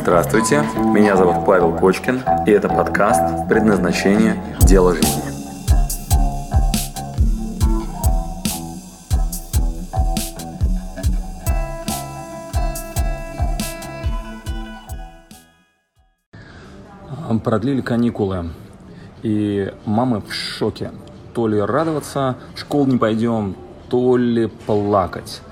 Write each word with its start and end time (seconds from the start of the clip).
Здравствуйте, 0.00 0.62
меня 0.94 1.16
зовут 1.16 1.44
Павел 1.44 1.76
Кочкин, 1.76 2.22
и 2.46 2.52
это 2.52 2.68
подкаст 2.68 3.48
«Предназначение. 3.48 4.40
Дело 4.60 4.94
жизни». 4.94 5.22
Продлили 17.42 17.80
каникулы, 17.80 18.50
и 19.24 19.74
мамы 19.84 20.20
в 20.20 20.32
шоке. 20.32 20.92
То 21.34 21.48
ли 21.48 21.60
радоваться, 21.60 22.36
в 22.54 22.60
школу 22.60 22.86
не 22.86 22.98
пойдем, 22.98 23.56
то 23.90 24.16
ли 24.16 24.46
плакать. 24.46 25.42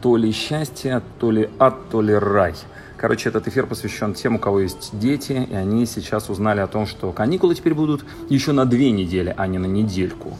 То 0.00 0.16
ли 0.16 0.30
счастье, 0.30 1.02
то 1.18 1.32
ли 1.32 1.50
ад, 1.58 1.74
то 1.90 2.00
ли 2.00 2.14
рай– 2.14 2.54
Короче, 2.96 3.28
этот 3.28 3.46
эфир 3.46 3.66
посвящен 3.66 4.14
тем, 4.14 4.36
у 4.36 4.38
кого 4.38 4.60
есть 4.60 4.98
дети, 4.98 5.46
и 5.50 5.54
они 5.54 5.84
сейчас 5.84 6.30
узнали 6.30 6.60
о 6.60 6.66
том, 6.66 6.86
что 6.86 7.12
каникулы 7.12 7.54
теперь 7.54 7.74
будут 7.74 8.04
еще 8.30 8.52
на 8.52 8.64
две 8.64 8.90
недели, 8.90 9.34
а 9.36 9.46
не 9.46 9.58
на 9.58 9.66
недельку. 9.66 10.36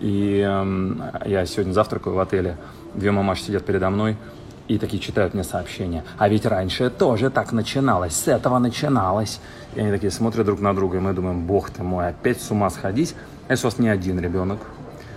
И 0.00 0.42
э, 0.46 0.92
я 1.26 1.44
сегодня 1.44 1.72
завтракаю 1.72 2.16
в 2.16 2.18
отеле, 2.18 2.56
две 2.94 3.10
мамаши 3.10 3.42
сидят 3.42 3.66
передо 3.66 3.90
мной 3.90 4.16
и 4.68 4.78
такие 4.78 5.02
читают 5.02 5.34
мне 5.34 5.44
сообщения. 5.44 6.04
А 6.18 6.28
ведь 6.28 6.46
раньше 6.46 6.90
тоже 6.90 7.30
так 7.30 7.52
начиналось, 7.52 8.14
с 8.14 8.28
этого 8.28 8.58
начиналось. 8.58 9.40
И 9.74 9.80
они 9.80 9.90
такие 9.90 10.10
смотрят 10.10 10.46
друг 10.46 10.60
на 10.60 10.74
друга, 10.74 10.98
и 10.98 11.00
мы 11.00 11.12
думаем, 11.12 11.46
бог 11.46 11.70
ты 11.70 11.82
мой, 11.82 12.08
опять 12.08 12.40
с 12.40 12.50
ума 12.50 12.70
сходить. 12.70 13.14
Если 13.48 13.66
у 13.66 13.70
вас 13.70 13.78
не 13.78 13.88
один 13.88 14.20
ребенок, 14.20 14.60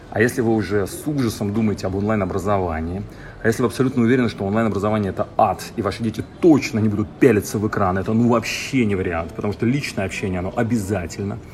а 0.10 0.22
если 0.22 0.42
вы 0.42 0.56
уже 0.56 0.88
с 0.88 1.06
ужасом 1.06 1.54
думаете 1.54 1.88
об 1.88 1.96
онлайн-образовании, 1.96 3.04
а 3.44 3.48
если 3.48 3.62
вы 3.62 3.68
абсолютно 3.68 4.04
уверены, 4.04 4.30
что 4.30 4.46
онлайн-образование 4.46 5.12
это 5.12 5.28
ад, 5.38 5.64
и 5.76 5.82
ваши 5.82 6.04
дети 6.04 6.24
точно 6.40 6.80
не 6.80 6.90
будут 6.90 7.10
пялиться 7.20 7.58
в 7.58 7.68
экран, 7.68 7.98
это 7.98 8.14
ну 8.14 8.30
вообще 8.30 8.86
не 8.86 8.96
вариант, 8.96 9.34
потому 9.34 9.54
что 9.54 9.66
личное 9.66 10.06
общение, 10.06 10.40
оно 10.40 10.54
обязательно– 10.56 11.38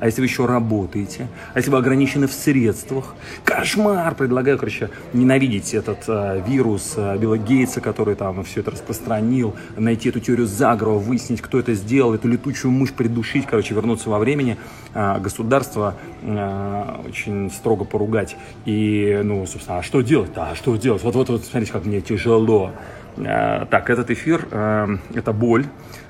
а 0.00 0.06
если 0.06 0.20
вы 0.20 0.26
еще 0.26 0.46
работаете, 0.46 1.28
а 1.54 1.58
если 1.58 1.70
вы 1.70 1.78
ограничены 1.78 2.26
в 2.26 2.32
средствах, 2.32 3.14
кошмар, 3.44 4.14
предлагаю, 4.14 4.58
короче, 4.58 4.90
ненавидеть 5.12 5.74
этот 5.74 6.04
э, 6.08 6.42
вирус 6.46 6.94
э, 6.96 7.16
Билла 7.18 7.38
Гейтса, 7.38 7.80
который 7.80 8.14
там 8.14 8.44
все 8.44 8.60
это 8.60 8.70
распространил, 8.70 9.54
найти 9.76 10.08
эту 10.08 10.20
теорию 10.20 10.46
заговора, 10.46 10.98
выяснить, 10.98 11.40
кто 11.40 11.58
это 11.58 11.74
сделал, 11.74 12.14
эту 12.14 12.28
летучую 12.28 12.70
мышь 12.70 12.92
придушить, 12.92 13.46
короче, 13.46 13.74
вернуться 13.74 14.10
во 14.10 14.18
времени, 14.18 14.56
э, 14.94 15.18
государство 15.20 15.96
э, 16.22 16.84
очень 17.08 17.50
строго 17.50 17.84
поругать 17.84 18.36
и, 18.64 19.20
ну, 19.24 19.46
собственно, 19.46 19.78
а 19.78 19.82
что 19.82 20.00
делать-то, 20.00 20.50
а 20.50 20.54
что 20.54 20.76
делать? 20.76 21.02
Вот-вот, 21.02 21.28
вот, 21.28 21.44
смотрите, 21.44 21.72
как 21.72 21.84
мне 21.84 22.00
тяжело. 22.00 22.72
Э, 23.16 23.66
так, 23.66 23.90
этот 23.90 24.10
эфир 24.10 24.46
э,– 24.50 24.96
это 25.14 25.32
боль, 25.32 25.66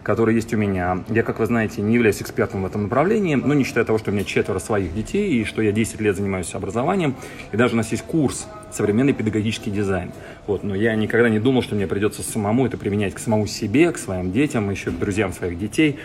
которая 0.08 0.34
есть 0.34 0.54
у 0.54 0.56
меня. 0.56 1.04
Я, 1.10 1.22
как 1.22 1.38
вы 1.38 1.44
знаете, 1.44 1.82
не 1.82 1.96
являюсь 1.96 2.22
экспертом 2.22 2.62
в 2.62 2.66
этом 2.66 2.84
направлении, 2.84 3.34
но 3.34 3.52
не 3.52 3.62
считая 3.62 3.84
того, 3.84 3.98
что 3.98 4.10
у 4.10 4.14
меня 4.14 4.24
четверо 4.24 4.58
своих 4.58 4.94
детей, 4.94 5.34
и 5.34 5.44
что 5.44 5.60
я 5.60 5.70
10 5.70 6.00
лет 6.00 6.16
занимаюсь 6.16 6.54
образованием, 6.54 7.14
и 7.52 7.58
даже 7.58 7.74
у 7.74 7.76
нас 7.76 7.92
есть 7.92 8.04
курс 8.04 8.48
«Современный 8.72 9.12
педагогический 9.12 9.70
дизайн». 9.70 10.12
Вот, 10.46 10.62
но 10.64 10.74
я 10.74 10.94
никогда 10.94 11.28
не 11.28 11.38
думал, 11.38 11.60
что 11.60 11.74
мне 11.74 11.86
придется 11.86 12.22
самому 12.22 12.64
это 12.64 12.78
применять 12.78 13.12
к 13.12 13.18
самому 13.18 13.46
себе, 13.46 13.92
к 13.92 13.98
своим 13.98 14.32
детям, 14.32 14.70
еще 14.70 14.92
к 14.92 14.98
друзьям 14.98 15.34
своих 15.34 15.58
детей. 15.58 15.98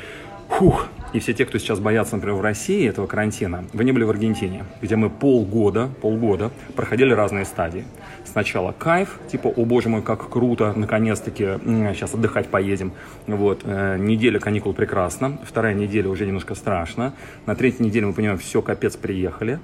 Фух. 0.50 0.90
И 1.14 1.20
все 1.20 1.34
те, 1.34 1.46
кто 1.46 1.58
сейчас 1.58 1.80
боятся, 1.80 2.16
например, 2.16 2.36
в 2.36 2.42
России 2.42 2.90
этого 2.90 3.08
карантина, 3.08 3.64
вы 3.72 3.86
не 3.86 3.94
были 3.94 4.04
в 4.04 4.10
Аргентине, 4.10 4.66
где 4.82 4.98
мы 4.98 5.10
полгода, 5.12 5.90
полгода 6.02 6.52
проходили 6.76 7.14
разные 7.14 7.46
стадии. 7.46 7.86
Сначала 8.26 8.72
кайф, 8.72 9.20
типа, 9.32 9.48
о 9.48 9.66
боже 9.66 9.90
мой, 9.90 10.02
как 10.02 10.30
круто, 10.30 10.74
наконец-таки, 10.76 11.60
сейчас 11.94 12.14
отдыхать 12.14 12.48
поедем. 12.48 12.94
Вот, 13.28 13.62
э, 13.64 13.98
неделя 13.98 14.40
каникул 14.40 14.74
прекрасно, 14.74 15.38
вторая 15.46 15.74
неделя 15.74 16.10
уже 16.10 16.26
немножко 16.26 16.56
страшно, 16.56 17.14
на 17.46 17.56
третьей 17.56 17.86
неделе 17.86 18.08
мы 18.08 18.14
понимаем, 18.14 18.40
все, 18.40 18.62
капец, 18.62 18.96
приехали. 18.96 19.60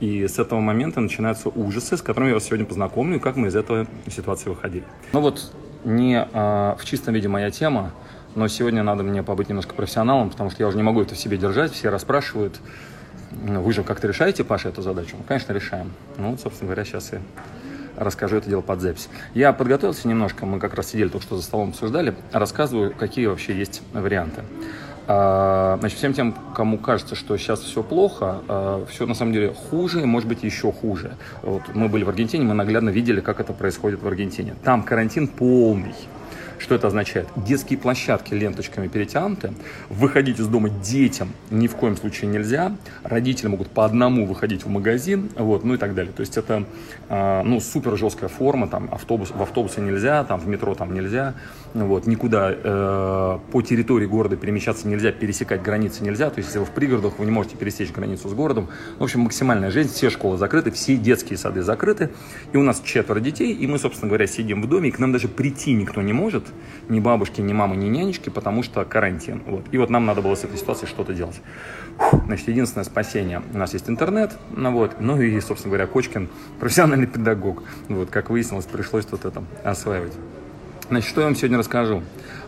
И 0.00 0.26
с 0.26 0.38
этого 0.38 0.60
момента 0.60 1.00
начинаются 1.00 1.48
ужасы, 1.48 1.96
с 1.96 2.02
которыми 2.02 2.30
я 2.30 2.34
вас 2.34 2.44
сегодня 2.44 2.66
познакомлю, 2.66 3.16
и 3.16 3.18
как 3.18 3.36
мы 3.36 3.48
из 3.48 3.56
этой 3.56 3.86
ситуации 4.08 4.50
выходили. 4.50 4.84
Ну 5.12 5.20
вот, 5.20 5.52
не 5.84 6.16
э, 6.20 6.76
в 6.78 6.84
чистом 6.84 7.14
виде 7.14 7.28
моя 7.28 7.50
тема, 7.50 7.92
но 8.34 8.48
сегодня 8.48 8.82
надо 8.82 9.02
мне 9.02 9.22
побыть 9.22 9.48
немножко 9.48 9.74
профессионалом, 9.74 10.30
потому 10.30 10.50
что 10.50 10.62
я 10.62 10.68
уже 10.68 10.76
не 10.76 10.82
могу 10.82 11.02
это 11.02 11.14
в 11.14 11.18
себе 11.18 11.36
держать. 11.36 11.72
Все 11.72 11.88
расспрашивают, 11.88 12.60
«Ну, 13.30 13.62
вы 13.62 13.72
же 13.72 13.82
как-то 13.82 14.08
решаете, 14.08 14.44
Паша, 14.44 14.68
эту 14.68 14.82
задачу? 14.82 15.16
Ну, 15.18 15.24
конечно, 15.26 15.52
решаем. 15.52 15.92
Ну, 16.18 16.36
собственно 16.36 16.68
говоря, 16.68 16.84
сейчас 16.84 17.12
и 17.14 17.18
расскажу 18.04 18.36
это 18.36 18.48
дело 18.48 18.60
под 18.60 18.80
запись. 18.80 19.08
Я 19.34 19.52
подготовился 19.52 20.08
немножко, 20.08 20.46
мы 20.46 20.58
как 20.58 20.74
раз 20.74 20.88
сидели 20.88 21.08
только 21.08 21.26
что 21.26 21.36
за 21.36 21.42
столом 21.42 21.70
обсуждали, 21.70 22.14
рассказываю, 22.32 22.94
какие 22.96 23.26
вообще 23.26 23.56
есть 23.56 23.82
варианты. 23.92 24.42
А, 25.08 25.78
значит, 25.80 25.98
всем 25.98 26.14
тем, 26.14 26.34
кому 26.54 26.78
кажется, 26.78 27.16
что 27.16 27.36
сейчас 27.36 27.60
все 27.60 27.82
плохо, 27.82 28.40
а, 28.48 28.86
все 28.88 29.06
на 29.06 29.14
самом 29.14 29.32
деле 29.32 29.52
хуже 29.52 30.06
может 30.06 30.28
быть 30.28 30.42
еще 30.42 30.72
хуже. 30.72 31.16
Вот 31.42 31.62
мы 31.74 31.88
были 31.88 32.04
в 32.04 32.08
Аргентине, 32.08 32.44
мы 32.44 32.54
наглядно 32.54 32.90
видели, 32.90 33.20
как 33.20 33.40
это 33.40 33.52
происходит 33.52 34.02
в 34.02 34.06
Аргентине. 34.06 34.54
Там 34.62 34.82
карантин 34.82 35.26
полный. 35.26 35.94
Что 36.62 36.76
это 36.76 36.86
означает? 36.86 37.26
Детские 37.34 37.76
площадки 37.76 38.34
ленточками 38.34 38.86
перетянуты. 38.86 39.52
Выходить 39.88 40.38
из 40.38 40.46
дома 40.46 40.68
детям 40.68 41.32
ни 41.50 41.66
в 41.66 41.74
коем 41.74 41.96
случае 41.96 42.30
нельзя. 42.30 42.76
Родители 43.02 43.48
могут 43.48 43.68
по 43.68 43.84
одному 43.84 44.26
выходить 44.26 44.64
в 44.64 44.68
магазин, 44.68 45.28
вот, 45.34 45.64
ну 45.64 45.74
и 45.74 45.76
так 45.76 45.96
далее. 45.96 46.12
То 46.12 46.20
есть 46.20 46.36
это 46.36 46.64
э, 47.08 47.42
ну, 47.42 47.58
супер 47.58 47.96
жесткая 47.96 48.28
форма. 48.28 48.68
Там, 48.68 48.88
автобус, 48.92 49.32
в 49.34 49.42
автобусе 49.42 49.80
нельзя, 49.80 50.22
там, 50.22 50.38
в 50.38 50.46
метро 50.46 50.76
там 50.76 50.94
нельзя. 50.94 51.34
Вот, 51.74 52.06
никуда 52.06 52.52
э, 52.52 53.38
по 53.50 53.62
территории 53.62 54.06
города 54.06 54.36
перемещаться 54.36 54.86
нельзя, 54.86 55.10
пересекать 55.10 55.62
границы 55.62 56.04
нельзя. 56.04 56.30
То 56.30 56.38
есть 56.38 56.50
если 56.50 56.60
вы 56.60 56.66
в 56.66 56.70
пригородах, 56.70 57.18
вы 57.18 57.24
не 57.24 57.32
можете 57.32 57.56
пересечь 57.56 57.90
границу 57.90 58.28
с 58.28 58.34
городом. 58.34 58.68
В 59.00 59.02
общем, 59.02 59.22
максимальная 59.22 59.72
жизнь. 59.72 59.92
Все 59.92 60.10
школы 60.10 60.38
закрыты, 60.38 60.70
все 60.70 60.96
детские 60.96 61.38
сады 61.38 61.62
закрыты. 61.62 62.10
И 62.52 62.56
у 62.56 62.62
нас 62.62 62.80
четверо 62.84 63.18
детей, 63.18 63.52
и 63.52 63.66
мы, 63.66 63.80
собственно 63.80 64.08
говоря, 64.08 64.28
сидим 64.28 64.62
в 64.62 64.68
доме, 64.68 64.90
и 64.90 64.92
к 64.92 65.00
нам 65.00 65.10
даже 65.10 65.26
прийти 65.26 65.72
никто 65.72 66.00
не 66.02 66.12
может 66.12 66.51
ни 66.88 67.00
бабушки, 67.00 67.40
ни 67.40 67.52
мамы, 67.52 67.76
ни 67.76 67.86
нянечки, 67.86 68.28
потому 68.28 68.62
что 68.62 68.84
карантин. 68.84 69.42
Вот. 69.46 69.64
И 69.70 69.78
вот 69.78 69.90
нам 69.90 70.04
надо 70.06 70.22
было 70.22 70.34
с 70.34 70.44
этой 70.44 70.58
ситуацией 70.58 70.88
что-то 70.88 71.14
делать. 71.14 71.40
Фух, 71.98 72.24
значит, 72.26 72.48
единственное 72.48 72.84
спасение. 72.84 73.42
У 73.52 73.58
нас 73.58 73.72
есть 73.72 73.88
интернет, 73.88 74.36
ну, 74.54 74.72
вот, 74.72 75.00
ну 75.00 75.20
и, 75.20 75.40
собственно 75.40 75.70
говоря, 75.70 75.86
Кочкин 75.86 76.28
профессиональный 76.60 77.06
педагог. 77.06 77.62
Вот, 77.88 78.10
как 78.10 78.30
выяснилось, 78.30 78.66
пришлось 78.66 79.06
тут 79.06 79.24
это 79.24 79.42
осваивать. 79.64 80.12
Значит, 80.88 81.08
что 81.08 81.20
я 81.20 81.26
вам 81.26 81.36
сегодня 81.36 81.58
расскажу? 81.58 82.02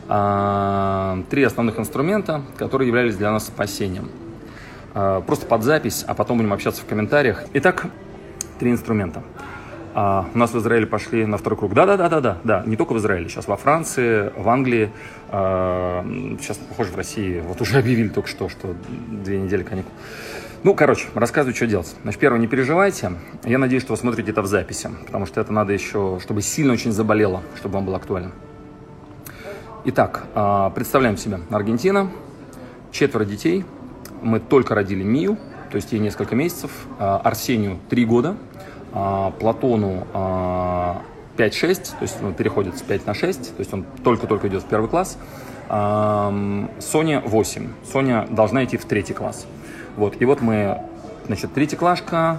А, 0.08 1.22
три 1.30 1.42
основных 1.44 1.78
инструмента, 1.78 2.42
которые 2.56 2.88
являлись 2.88 3.16
для 3.16 3.30
нас 3.32 3.46
спасением. 3.46 4.10
А, 4.92 5.22
просто 5.22 5.46
под 5.46 5.62
запись, 5.62 6.04
а 6.06 6.14
потом 6.14 6.38
будем 6.38 6.52
общаться 6.52 6.82
в 6.82 6.86
комментариях. 6.86 7.44
Итак, 7.54 7.86
три 8.58 8.70
инструмента. 8.70 9.22
А, 9.94 10.26
у 10.34 10.38
нас 10.38 10.52
в 10.52 10.58
Израиле 10.58 10.86
пошли 10.86 11.24
на 11.24 11.38
второй 11.38 11.56
круг. 11.56 11.72
Да-да-да-да-да, 11.72 12.38
да. 12.42 12.62
Не 12.66 12.76
только 12.76 12.94
в 12.94 12.98
Израиле, 12.98 13.28
сейчас 13.28 13.46
во 13.46 13.56
Франции, 13.56 14.32
в 14.36 14.48
Англии, 14.48 14.90
а, 15.28 16.04
сейчас, 16.40 16.56
похоже, 16.56 16.90
в 16.90 16.96
России. 16.96 17.40
Вот 17.40 17.60
уже 17.60 17.78
объявили 17.78 18.08
только 18.08 18.28
что, 18.28 18.48
что 18.48 18.74
две 19.08 19.38
недели 19.38 19.62
каникул. 19.62 19.92
Ну, 20.64 20.74
короче, 20.74 21.08
рассказываю, 21.14 21.54
что 21.54 21.66
делать. 21.66 21.94
Значит, 22.02 22.18
первое, 22.18 22.40
не 22.40 22.46
переживайте. 22.46 23.12
Я 23.44 23.58
надеюсь, 23.58 23.82
что 23.82 23.92
вы 23.92 23.98
смотрите 23.98 24.30
это 24.32 24.42
в 24.42 24.46
записи, 24.46 24.90
потому 25.06 25.26
что 25.26 25.40
это 25.40 25.52
надо 25.52 25.72
еще, 25.72 26.18
чтобы 26.22 26.42
сильно 26.42 26.72
очень 26.72 26.90
заболело, 26.90 27.42
чтобы 27.56 27.74
вам 27.74 27.84
было 27.84 27.98
актуально. 27.98 28.32
Итак, 29.84 30.24
а, 30.34 30.70
представляем 30.70 31.18
себе 31.18 31.40
Аргентина, 31.50 32.10
четверо 32.90 33.26
детей. 33.26 33.64
Мы 34.22 34.40
только 34.40 34.74
родили 34.74 35.02
Мию, 35.02 35.36
то 35.70 35.76
есть 35.76 35.92
ей 35.92 35.98
несколько 35.98 36.34
месяцев. 36.34 36.70
А, 36.98 37.18
Арсению 37.18 37.78
три 37.90 38.06
года. 38.06 38.34
А, 38.94 39.32
Платону 39.32 40.06
5-6, 40.12 40.12
а, 40.14 41.36
то 41.36 42.02
есть 42.02 42.22
он 42.22 42.32
переходит 42.34 42.78
с 42.78 42.82
5 42.82 43.06
на 43.06 43.14
6, 43.14 43.56
то 43.56 43.60
есть 43.60 43.74
он 43.74 43.84
только-только 44.02 44.48
идет 44.48 44.62
в 44.62 44.66
первый 44.66 44.88
класс. 44.88 45.18
Соня 45.66 47.22
8. 47.24 47.68
Соня 47.90 48.26
должна 48.30 48.64
идти 48.64 48.76
в 48.76 48.84
третий 48.84 49.14
класс. 49.14 49.46
Вот. 49.96 50.20
И 50.20 50.24
вот 50.24 50.42
мы, 50.42 50.78
значит, 51.26 51.54
третьеклашка, 51.54 52.38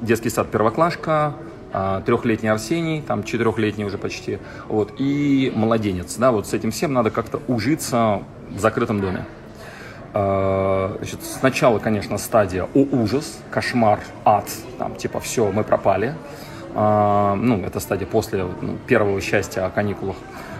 детский 0.00 0.28
сад 0.28 0.50
первоклашка, 0.50 1.34
а, 1.76 2.02
трехлетний 2.02 2.50
Арсений, 2.50 3.02
там 3.02 3.24
четырехлетний 3.24 3.84
уже 3.84 3.98
почти, 3.98 4.38
вот, 4.68 4.92
и 4.96 5.52
младенец, 5.56 6.14
да, 6.16 6.30
вот 6.30 6.46
с 6.46 6.54
этим 6.54 6.70
всем 6.70 6.92
надо 6.92 7.10
как-то 7.10 7.40
ужиться 7.48 8.22
в 8.50 8.60
закрытом 8.60 9.00
доме. 9.00 9.24
Э, 10.14 10.96
значит, 10.98 11.20
сначала, 11.24 11.78
конечно, 11.78 12.18
стадия 12.18 12.68
«О, 12.74 12.86
ужас», 12.92 13.38
«Кошмар», 13.50 14.00
«Ад», 14.24 14.48
там, 14.78 14.94
типа, 14.94 15.18
все, 15.20 15.50
мы 15.50 15.64
пропали. 15.64 16.14
Э, 16.74 17.34
ну, 17.36 17.60
это 17.64 17.80
стадия 17.80 18.06
после 18.06 18.44
ну, 18.60 18.78
первого 18.86 19.20
счастья 19.20 19.66
о 19.66 19.70
каникулах. 19.70 20.16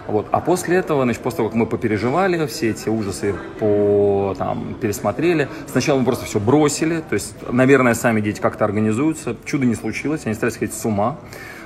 Вот. 0.07 0.27
А 0.31 0.39
после 0.39 0.77
этого, 0.77 1.03
значит, 1.03 1.23
после 1.23 1.37
того, 1.37 1.49
как 1.49 1.55
мы 1.55 1.65
попереживали, 1.65 2.45
все 2.45 2.69
эти 2.69 2.89
ужасы 2.89 3.33
по, 3.59 4.35
там, 4.37 4.75
пересмотрели, 4.79 5.47
сначала 5.67 5.97
мы 5.97 6.05
просто 6.05 6.25
все 6.25 6.39
бросили, 6.39 7.01
то 7.01 7.13
есть, 7.15 7.33
наверное, 7.49 7.95
сами 7.95 8.21
дети 8.21 8.39
как-то 8.39 8.65
организуются, 8.65 9.35
чудо 9.45 9.65
не 9.65 9.73
случилось, 9.73 10.21
они 10.25 10.35
стали 10.35 10.51
сходить 10.51 10.75
с 10.75 10.85
ума, 10.85 11.17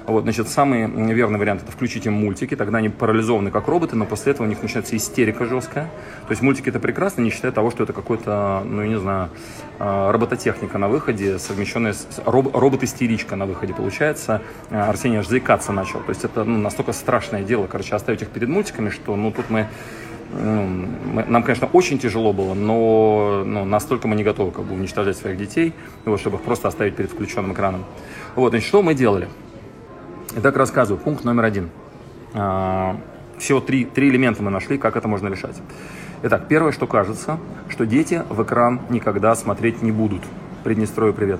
Вот, 0.09 0.23
значит, 0.23 0.49
самый 0.49 0.87
верный 1.13 1.37
вариант 1.37 1.61
это 1.61 1.71
включить 1.71 2.07
им 2.07 2.13
мультики, 2.13 2.55
тогда 2.55 2.79
они 2.79 2.89
парализованы 2.89 3.51
как 3.51 3.67
роботы, 3.67 3.95
но 3.95 4.05
после 4.05 4.31
этого 4.31 4.47
у 4.47 4.49
них 4.49 4.59
начинается 4.59 4.97
истерика 4.97 5.45
жесткая. 5.45 5.85
То 6.25 6.31
есть 6.31 6.41
мультики 6.41 6.69
это 6.69 6.79
прекрасно, 6.79 7.21
не 7.21 7.29
считая 7.29 7.51
того, 7.51 7.69
что 7.69 7.83
это 7.83 7.93
какой-то, 7.93 8.63
ну, 8.65 8.81
я 8.81 8.87
не 8.87 8.99
знаю, 8.99 9.29
а, 9.77 10.11
робототехника 10.11 10.79
на 10.79 10.87
выходе, 10.87 11.37
совмещенная 11.37 11.93
с 11.93 12.07
роб, 12.25 12.55
робот-истеричка 12.55 13.35
на 13.35 13.45
выходе 13.45 13.75
получается. 13.75 14.41
А, 14.71 14.89
Арсений 14.89 15.19
аж 15.19 15.27
заикаться 15.27 15.73
начал. 15.73 15.99
То 15.99 16.09
есть 16.09 16.23
это 16.23 16.43
ну, 16.43 16.57
настолько 16.57 16.91
страшное 16.91 17.43
дело, 17.43 17.67
короче, 17.67 17.93
оставить 17.93 18.23
их 18.23 18.29
перед 18.29 18.49
мультиками, 18.49 18.89
что, 18.89 19.15
ну, 19.15 19.31
тут 19.31 19.51
мы 19.51 19.67
нам, 20.31 21.41
конечно, 21.41 21.67
очень 21.73 21.97
тяжело 21.97 22.33
было, 22.33 22.53
но 22.53 23.43
ну, 23.43 23.65
настолько 23.65 24.07
мы 24.07 24.15
не 24.15 24.23
готовы 24.23 24.51
как 24.51 24.63
бы, 24.63 24.75
уничтожать 24.75 25.17
своих 25.17 25.39
детей, 25.39 25.73
вот, 26.05 26.19
чтобы 26.19 26.37
их 26.37 26.43
просто 26.43 26.67
оставить 26.67 26.95
перед 26.95 27.11
включенным 27.11 27.53
экраном. 27.53 27.83
Вот, 28.35 28.51
значит, 28.51 28.67
что 28.67 28.83
мы 28.83 28.93
делали? 28.93 29.27
Итак, 30.35 30.57
рассказываю. 30.57 31.01
Пункт 31.01 31.23
номер 31.23 31.45
один. 31.45 31.69
А, 32.35 32.97
всего 33.39 33.59
три, 33.61 33.85
три 33.85 34.09
элемента 34.09 34.43
мы 34.43 34.51
нашли, 34.51 34.77
как 34.77 34.95
это 34.95 35.07
можно 35.07 35.27
решать. 35.27 35.59
Итак, 36.21 36.47
первое, 36.47 36.71
что 36.71 36.85
кажется, 36.85 37.39
что 37.67 37.87
дети 37.87 38.21
в 38.29 38.43
экран 38.43 38.81
никогда 38.89 39.33
смотреть 39.33 39.81
не 39.81 39.91
будут. 39.91 40.21
Приднестрою 40.63 41.15
привет. 41.15 41.39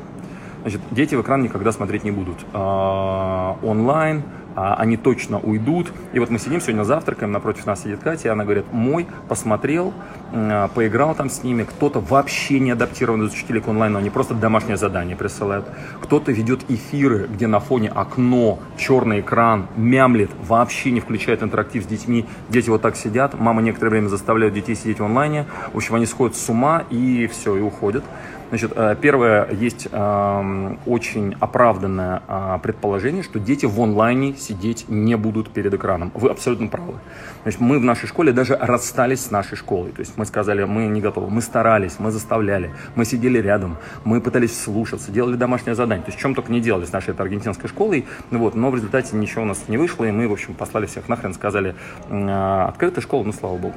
Значит, 0.62 0.81
дети 0.89 1.13
в 1.13 1.21
экран 1.21 1.44
никогда 1.44 1.71
смотреть 1.71 2.03
не 2.03 2.09
будут. 2.09 2.39
А, 2.51 3.57
онлайн, 3.62 4.24
они 4.56 4.98
точно 4.98 5.40
уйдут. 5.40 5.92
И 6.13 6.19
вот 6.19 6.30
мы 6.30 6.40
сидим 6.40 6.62
сегодня 6.62 6.84
завтракаем, 6.84 7.31
напротив 7.31 7.66
нас 7.66 7.84
сидит 7.84 8.00
Катя, 8.00 8.30
и 8.30 8.31
она 8.31 8.44
говорит, 8.44 8.66
мой 8.72 9.07
посмотрел, 9.28 9.94
а, 10.34 10.68
поиграл 10.69 11.16
там 11.16 11.30
с 11.30 11.44
ними, 11.44 11.63
кто-то 11.63 12.00
вообще 12.00 12.60
не 12.60 12.72
адаптирован 12.72 13.24
из 13.25 13.34
учителей 13.34 13.62
к 13.62 13.68
онлайну, 13.68 14.00
они 14.00 14.10
просто 14.10 14.34
домашнее 14.34 14.78
задание 14.78 15.16
присылают. 15.16 15.66
Кто-то 16.01 16.31
ведет 16.31 16.69
эфиры, 16.69 17.28
где 17.28 17.48
на 17.48 17.60
фоне 17.60 17.90
окно, 17.90 18.60
черный 18.78 19.22
экран, 19.22 19.68
мямлет, 19.75 20.31
вообще 20.42 20.92
не 20.92 21.00
включает 21.00 21.44
интерактив 21.44 21.84
с 21.84 21.88
детьми. 21.88 22.25
Дети 22.50 22.69
вот 22.69 22.81
так 22.81 22.96
сидят, 22.96 23.40
мама 23.40 23.62
некоторое 23.62 23.92
время 23.92 24.07
заставляет 24.07 24.54
детей 24.54 24.75
сидеть 24.75 25.00
в 25.00 25.04
онлайне, 25.04 25.46
в 25.74 25.78
общем, 25.78 25.96
они 25.96 26.06
сходят 26.06 26.36
с 26.36 26.50
ума 26.50 26.84
и 26.90 27.28
все, 27.28 27.56
и 27.56 27.62
уходят. 27.62 28.04
Значит, 28.50 28.74
э, 28.75 28.96
первое, 29.00 29.48
есть 29.51 29.88
эм, 29.92 30.80
очень 30.88 31.36
оправданное 31.40 32.24
э, 32.28 32.57
предположение, 32.63 33.22
что 33.22 33.40
дети 33.40 33.68
в 33.68 33.80
онлайне 33.80 34.36
сидеть 34.36 34.86
не 34.90 35.16
будут 35.18 35.51
перед 35.51 35.72
экраном. 35.74 36.12
Вы 36.16 36.30
абсолютно 36.30 36.68
правы. 36.68 36.96
Значит, 37.44 37.62
мы 37.62 37.78
в 37.78 37.84
нашей 37.84 38.07
школе 38.07 38.31
даже 38.31 38.57
расстались 38.60 39.25
с 39.25 39.31
нашей 39.31 39.56
школой. 39.56 39.92
То 39.92 40.00
есть 40.00 40.18
мы 40.18 40.25
сказали, 40.25 40.63
мы 40.63 40.88
не 40.88 41.00
готовы. 41.00 41.30
Мы 41.30 41.42
старались, 41.42 42.00
мы 42.00 42.10
заставляли, 42.10 42.72
мы 42.96 43.06
сидели 43.06 43.38
рядом, 43.38 43.78
мы 44.04 44.19
пытались 44.19 44.60
слушаться, 44.60 45.12
делали 45.12 45.36
домашнее 45.36 45.75
задание. 45.75 46.04
То 46.04 46.10
есть 46.10 46.19
чем 46.19 46.34
только 46.34 46.51
не 46.51 46.60
делали 46.60 46.86
с 46.86 46.92
нашей 46.92 47.13
аргентинской 47.13 47.69
школой. 47.69 48.07
Вот, 48.31 48.56
но 48.56 48.72
в 48.72 48.75
результате 48.75 49.16
ничего 49.16 49.44
у 49.44 49.46
нас 49.46 49.63
не 49.68 49.78
вышло, 49.78 50.06
и 50.06 50.12
мы, 50.12 50.28
в 50.28 50.34
общем, 50.34 50.56
послали 50.56 50.88
всех 50.88 51.07
нахрен, 51.07 51.34
сказали, 51.36 51.75
э, 52.10 52.66
открытая 52.68 53.04
школа, 53.04 53.24
ну, 53.24 53.31
слава 53.31 53.57
богу. 53.57 53.75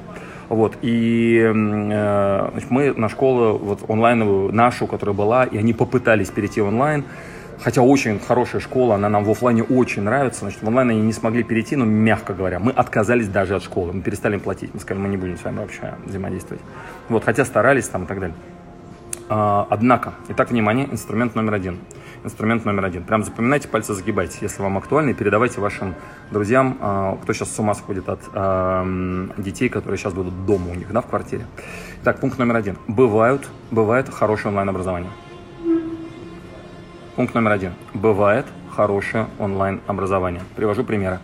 Вот, 0.52 0.76
и 0.82 1.40
э, 1.43 1.50
значит, 2.52 2.70
мы 2.70 2.93
на 2.93 3.08
школу 3.08 3.56
вот, 3.56 3.88
онлайновую, 3.88 4.52
нашу, 4.52 4.87
которая 4.87 5.16
была, 5.16 5.44
и 5.44 5.56
они 5.56 5.72
попытались 5.72 6.28
перейти 6.28 6.60
в 6.60 6.66
онлайн, 6.66 7.04
хотя 7.58 7.81
очень 7.81 8.19
хорошая 8.19 8.60
школа, 8.60 8.96
она 8.96 9.08
нам 9.08 9.25
в 9.25 9.31
офлайне 9.31 9.62
очень 9.62 10.02
нравится, 10.02 10.40
значит, 10.40 10.62
в 10.62 10.69
онлайн 10.69 10.90
они 10.90 11.00
не 11.00 11.14
смогли 11.14 11.43
перейти, 11.43 11.75
но, 11.75 11.87
мягко 11.87 12.34
говоря, 12.34 12.58
мы 12.58 12.70
отказались 12.72 13.28
даже 13.28 13.56
от 13.56 13.62
школы, 13.62 13.94
мы 13.94 14.02
перестали 14.02 14.34
им 14.34 14.40
платить, 14.40 14.75
мы 14.75 14.81
сказали, 14.81 15.02
мы 15.02 15.08
не 15.08 15.16
будем 15.16 15.38
с 15.38 15.43
вами 15.43 15.56
вообще 15.56 15.94
взаимодействовать. 16.04 16.62
Вот, 17.08 17.25
хотя 17.25 17.46
старались 17.46 17.88
там 17.88 18.04
и 18.04 18.06
так 18.06 18.20
далее. 18.20 18.37
А, 19.34 19.67
однако, 19.70 20.12
итак, 20.29 20.50
внимание, 20.50 20.87
инструмент 20.93 21.34
номер 21.34 21.55
один– 21.55 21.79
инструмент 22.25 22.67
номер 22.67 22.84
один. 22.84 23.02
Прям 23.02 23.25
запоминайте, 23.25 23.67
пальцы 23.67 23.94
загибайте, 23.94 24.37
если 24.43 24.61
вам 24.61 24.76
актуально, 24.76 25.08
и 25.08 25.14
передавайте 25.14 25.58
вашим 25.58 25.94
друзьям, 26.31 26.76
а, 26.82 27.17
кто 27.17 27.32
сейчас 27.32 27.50
с 27.50 27.58
ума 27.58 27.75
сходит 27.75 28.11
от 28.11 28.20
э, 28.34 29.29
детей, 29.38 29.70
которые 29.70 29.96
сейчас 29.96 30.12
будут 30.12 30.44
дома 30.44 30.73
у 30.73 30.75
них, 30.75 30.93
да, 30.93 31.00
в 31.00 31.06
квартире. 31.06 31.46
Так, 32.05 32.20
пункт 32.20 32.38
номер 32.38 32.56
один. 32.56 32.76
Бывают, 32.88 33.49
бывает 33.70 34.11
хорошее 34.11 34.50
онлайн-образование. 34.50 35.11
Пункт 37.17 37.35
номер 37.35 37.52
один. 37.52 37.73
Бывает 37.94 38.44
хорошее 38.76 39.28
онлайн-образование. 39.38 40.43
Привожу 40.56 40.85
примеры. 40.85 41.20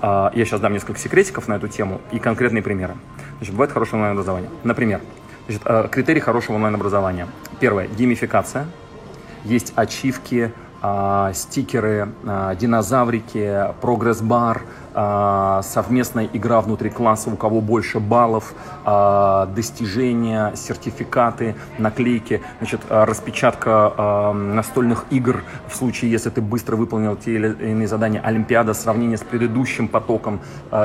А, 0.00 0.32
я 0.34 0.46
сейчас 0.46 0.62
дам 0.62 0.72
несколько 0.72 0.98
секретиков 0.98 1.48
на 1.48 1.54
эту 1.56 1.68
тему 1.68 2.00
и 2.12 2.18
конкретные 2.18 2.62
примеры. 2.62 2.94
Значит, 3.36 3.52
бывает 3.52 3.72
хорошее 3.72 3.96
онлайн-образование. 3.96 4.48
Например, 4.64 5.02
значит, 5.46 5.62
а, 5.64 5.88
критерий 5.88 6.20
хорошего 6.20 6.56
онлайн-образования. 6.56 7.28
Первое– 7.60 7.86
геймификация– 7.98 8.66
есть 9.44 9.72
ачивки, 9.76 10.52
а, 10.82 11.32
стикеры, 11.34 12.08
а, 12.26 12.54
динозаврики, 12.54 13.66
прогресс-бар, 13.80 14.62
совместная 14.92 16.28
игра 16.32 16.60
внутри 16.60 16.90
класса, 16.90 17.30
у 17.30 17.36
кого 17.36 17.60
больше 17.60 18.00
баллов, 18.00 18.54
а, 18.84 19.46
достижения, 19.46 20.52
сертификаты, 20.56 21.54
наклейки, 21.78 22.42
значит, 22.58 22.80
а, 22.88 23.06
распечатка 23.06 24.32
настольных 24.34 25.04
игр 25.10 25.42
в 25.68 25.76
случае, 25.76 26.10
если 26.10 26.30
ты 26.30 26.40
быстро 26.40 26.76
выполнил 26.76 27.16
те 27.16 27.34
или 27.34 27.70
иные 27.70 27.88
задания, 27.88 28.20
олимпиада, 28.20 28.74
сравнение 28.74 29.16
с 29.16 29.22
предыдущим 29.22 29.88
потоком 29.88 30.40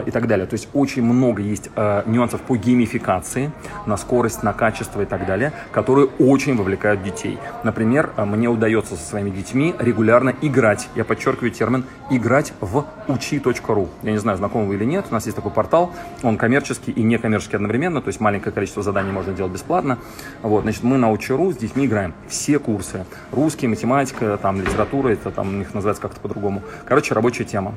и 0.05 0.11
так 0.11 0.27
далее. 0.27 0.45
То 0.45 0.55
есть 0.55 0.67
очень 0.73 1.03
много 1.03 1.41
есть 1.41 1.69
нюансов 2.05 2.41
по 2.41 2.55
геймификации, 2.55 3.51
на 3.85 3.97
скорость, 3.97 4.43
на 4.43 4.53
качество 4.53 5.01
и 5.01 5.05
так 5.05 5.25
далее, 5.25 5.53
которые 5.71 6.07
очень 6.19 6.55
вовлекают 6.55 7.03
детей. 7.03 7.37
Например, 7.63 8.11
мне 8.17 8.47
удается 8.47 8.95
со 8.95 9.05
своими 9.05 9.29
детьми 9.29 9.75
регулярно 9.79 10.33
играть, 10.41 10.89
я 10.95 11.03
подчеркиваю 11.05 11.51
термин, 11.51 11.85
играть 12.09 12.53
в 12.61 12.85
учи.ру. 13.07 13.89
Я 14.05 14.11
не 14.11 14.19
знаю, 14.19 14.37
знакомы 14.37 14.67
вы 14.67 14.75
или 14.75 14.85
нет. 14.85 15.07
У 15.09 15.13
нас 15.13 15.25
есть 15.25 15.35
такой 15.35 15.51
портал. 15.51 15.91
Он 16.21 16.37
коммерческий 16.37 16.91
и 16.91 17.01
некоммерческий 17.01 17.55
одновременно. 17.55 18.01
То 18.01 18.09
есть 18.09 18.19
маленькое 18.19 18.53
количество 18.53 18.83
заданий 18.83 19.11
можно 19.11 19.33
делать 19.33 19.51
бесплатно. 19.51 19.97
Вот, 20.43 20.61
значит, 20.61 20.83
мы 20.83 20.97
на 20.97 21.11
Учеру 21.11 21.51
с 21.51 21.57
детьми 21.57 21.87
играем. 21.87 22.13
Все 22.27 22.59
курсы. 22.59 23.05
Русский, 23.31 23.67
математика, 23.67 24.37
там, 24.39 24.61
литература, 24.61 25.09
это 25.09 25.31
там 25.31 25.49
у 25.49 25.57
них 25.57 25.73
называется 25.73 26.03
как-то 26.03 26.19
по-другому. 26.19 26.61
Короче, 26.85 27.15
рабочая 27.15 27.45
тема. 27.45 27.73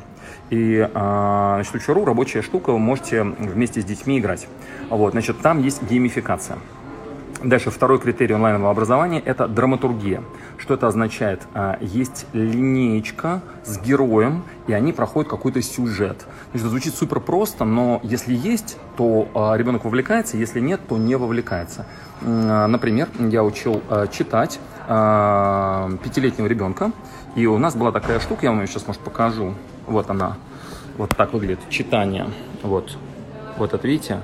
И, 0.51 0.87
а, 0.95 1.55
значит, 1.57 1.75
Учеру 1.75 2.05
рабочая 2.05 2.43
штука, 2.43 2.73
вы 2.73 2.79
можете 2.79 3.23
вместе 3.23 3.81
с 3.81 3.85
детьми 3.85 4.19
играть. 4.19 4.49
Вот, 4.91 5.13
значит, 5.13 5.41
там 5.41 5.63
есть 5.63 5.83
геймификация. 5.83 6.59
Дальше 7.43 7.71
второй 7.71 8.01
критерий 8.01 8.35
онлайнового 8.35 8.73
образования– 8.73 9.21
это 9.25 9.47
драматургия. 9.47 10.25
Что 10.57 10.75
это 10.75 10.89
означает? 10.89 11.47
А, 11.55 11.79
есть 11.81 12.27
линеечка 12.33 13.43
с 13.65 13.79
героем, 13.79 14.43
и 14.67 14.73
они 14.73 14.93
проходят 14.93 15.31
какой-то 15.31 15.63
сюжет. 15.63 16.27
Значит, 16.51 16.69
звучит 16.69 16.95
супер 16.97 17.21
просто, 17.21 17.65
но 17.65 18.01
если 18.03 18.35
есть, 18.35 18.77
то 18.97 19.29
а, 19.35 19.55
ребенок 19.57 19.85
вовлекается, 19.85 20.37
если 20.37 20.59
нет, 20.59 20.81
то 20.89 20.97
не 20.97 21.15
вовлекается. 21.15 21.87
А, 22.23 22.67
например, 22.67 23.09
я 23.19 23.45
учил 23.45 23.83
читать 24.11 24.59
пятилетнего 24.89 26.47
ребенка, 26.47 26.93
и 27.37 27.47
у 27.47 27.59
нас 27.59 27.77
была 27.77 27.93
такая 27.93 28.19
штука, 28.19 28.47
я 28.47 28.51
вам 28.51 28.63
ее 28.63 28.67
сейчас, 28.67 28.87
может, 28.87 29.03
покажу. 29.03 29.55
Вот 29.87 30.11
она. 30.11 30.39
Вот 30.97 31.11
так 31.17 31.35
выглядит. 31.35 31.61
Читание. 31.69 32.27
Вот. 32.63 32.97
Вот 33.59 33.75
это, 33.75 33.87
видите? 33.87 34.23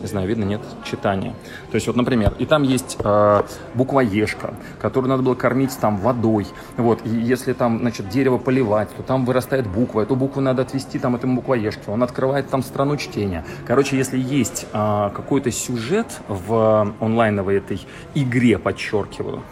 Не 0.00 0.06
знаю, 0.06 0.28
видно, 0.28 0.44
нет, 0.44 0.60
читания. 0.84 1.34
То 1.70 1.74
есть 1.74 1.86
вот, 1.86 1.96
например, 1.96 2.34
и 2.38 2.46
там 2.46 2.62
есть 2.62 2.96
э, 3.02 3.42
буквоежка, 3.74 4.54
которую 4.80 5.10
надо 5.10 5.22
было 5.22 5.34
кормить 5.34 5.76
там 5.80 5.96
водой. 5.96 6.46
Вот, 6.76 7.00
и 7.04 7.10
если 7.10 7.52
там, 7.52 7.80
значит, 7.80 8.08
дерево 8.08 8.38
поливать, 8.38 8.88
то 8.96 9.02
там 9.02 9.24
вырастает 9.24 9.66
буква, 9.66 10.02
эту 10.02 10.16
букву 10.16 10.40
надо 10.40 10.62
отвести 10.62 10.98
там 10.98 11.16
этому 11.16 11.36
буквоежке, 11.36 11.90
он 11.90 12.02
открывает 12.02 12.48
там 12.48 12.62
страну 12.62 12.96
чтения. 12.96 13.44
Короче, 13.66 13.96
если 13.96 14.18
есть 14.18 14.66
э, 14.72 15.10
какой-то 15.14 15.50
сюжет 15.50 16.06
в 16.28 16.94
онлайновой 17.00 17.56
этой 17.56 17.86
игре, 18.14 18.58
подчеркиваю, 18.58 19.42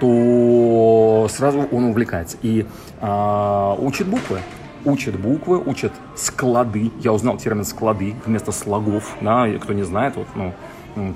то 0.00 1.26
сразу 1.30 1.66
он 1.72 1.84
увлекается 1.84 2.36
и 2.42 2.66
э, 3.00 3.74
учит 3.78 4.06
буквы 4.06 4.40
учат 4.86 5.18
буквы, 5.18 5.58
учат 5.58 5.92
склады. 6.14 6.90
Я 7.00 7.12
узнал 7.12 7.36
термин 7.36 7.64
склады 7.64 8.14
вместо 8.24 8.52
слогов. 8.52 9.16
Да, 9.20 9.46
кто 9.60 9.72
не 9.72 9.82
знает, 9.82 10.16
вот, 10.16 10.28
ну, 10.34 10.54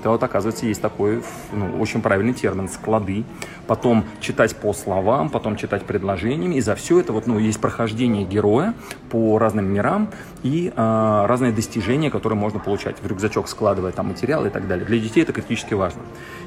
то 0.03 0.11
вот, 0.11 0.21
оказывается, 0.21 0.67
есть 0.67 0.81
такой 0.81 1.23
ну, 1.51 1.79
очень 1.79 2.03
правильный 2.03 2.33
термин– 2.33 2.69
склады. 2.69 3.23
Потом 3.65 4.05
читать 4.19 4.55
по 4.55 4.73
словам, 4.73 5.29
потом 5.29 5.55
читать 5.55 5.85
предложениями. 5.85 6.55
И 6.55 6.61
за 6.61 6.75
все 6.75 6.99
это 6.99 7.13
вот, 7.13 7.25
ну, 7.25 7.39
есть 7.39 7.59
прохождение 7.59 8.23
героя 8.23 8.75
по 9.09 9.39
разным 9.39 9.65
мирам 9.73 10.09
и 10.43 10.71
э, 10.75 11.25
разные 11.25 11.51
достижения, 11.51 12.11
которые 12.11 12.37
можно 12.37 12.59
получать. 12.59 12.97
В 13.01 13.07
рюкзачок 13.07 13.47
складывая 13.47 13.91
там 13.91 14.09
материалы 14.09 14.49
и 14.49 14.51
так 14.51 14.67
далее. 14.67 14.85
Для 14.85 14.99
детей 14.99 15.23
это 15.23 15.33
критически 15.33 15.73
важно. 15.73 16.01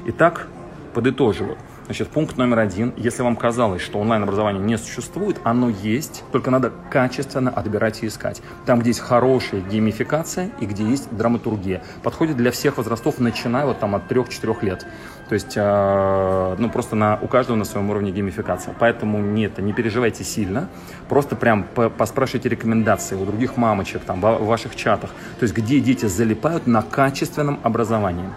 Итак, 0.05 0.47
подытоживаю. 0.95 1.57
Значит, 1.85 2.07
пункт 2.07 2.37
номер 2.37 2.59
один. 2.59 2.93
Если 2.97 3.21
вам 3.21 3.35
казалось, 3.35 3.81
что 3.81 3.99
онлайн-образование 3.99 4.63
не 4.63 4.77
существует, 4.77 5.37
оно 5.43 5.69
есть, 5.69 6.23
только 6.31 6.49
надо 6.49 6.71
качественно 6.89 7.51
отбирать 7.51 8.01
и 8.01 8.07
искать. 8.07 8.41
Там, 8.65 8.79
где 8.79 8.89
есть 8.89 9.01
хорошая 9.01 9.61
геймификация 9.61 10.49
и 10.59 10.65
где 10.65 10.83
есть 10.83 11.15
драматургия. 11.15 11.83
Подходит 12.01 12.37
для 12.37 12.49
всех 12.51 12.77
возрастов, 12.77 13.19
начиная 13.19 13.65
вот 13.65 13.79
там 13.79 13.93
от 13.93 14.09
3-4 14.09 14.65
лет. 14.65 14.87
То 15.27 15.33
есть, 15.33 15.53
э, 15.55 16.55
ну, 16.57 16.69
просто 16.69 16.95
на, 16.95 17.19
у 17.21 17.27
каждого 17.27 17.57
на 17.57 17.65
своем 17.65 17.89
уровне 17.89 18.11
геймификация. 18.11 18.73
Поэтому 18.79 19.19
нет, 19.19 19.57
не 19.57 19.73
переживайте 19.73 20.23
сильно. 20.23 20.69
Просто 21.09 21.35
прям 21.35 21.65
поспрашивайте 21.97 22.47
рекомендации 22.49 23.15
у 23.15 23.25
других 23.25 23.57
мамочек, 23.57 24.01
там, 24.03 24.21
в 24.21 24.45
ваших 24.45 24.75
чатах. 24.75 25.09
То 25.39 25.43
есть, 25.43 25.55
где 25.55 25.79
дети 25.79 26.05
залипают 26.05 26.67
на 26.67 26.81
качественном 26.81 27.59
образовании. 27.63 28.29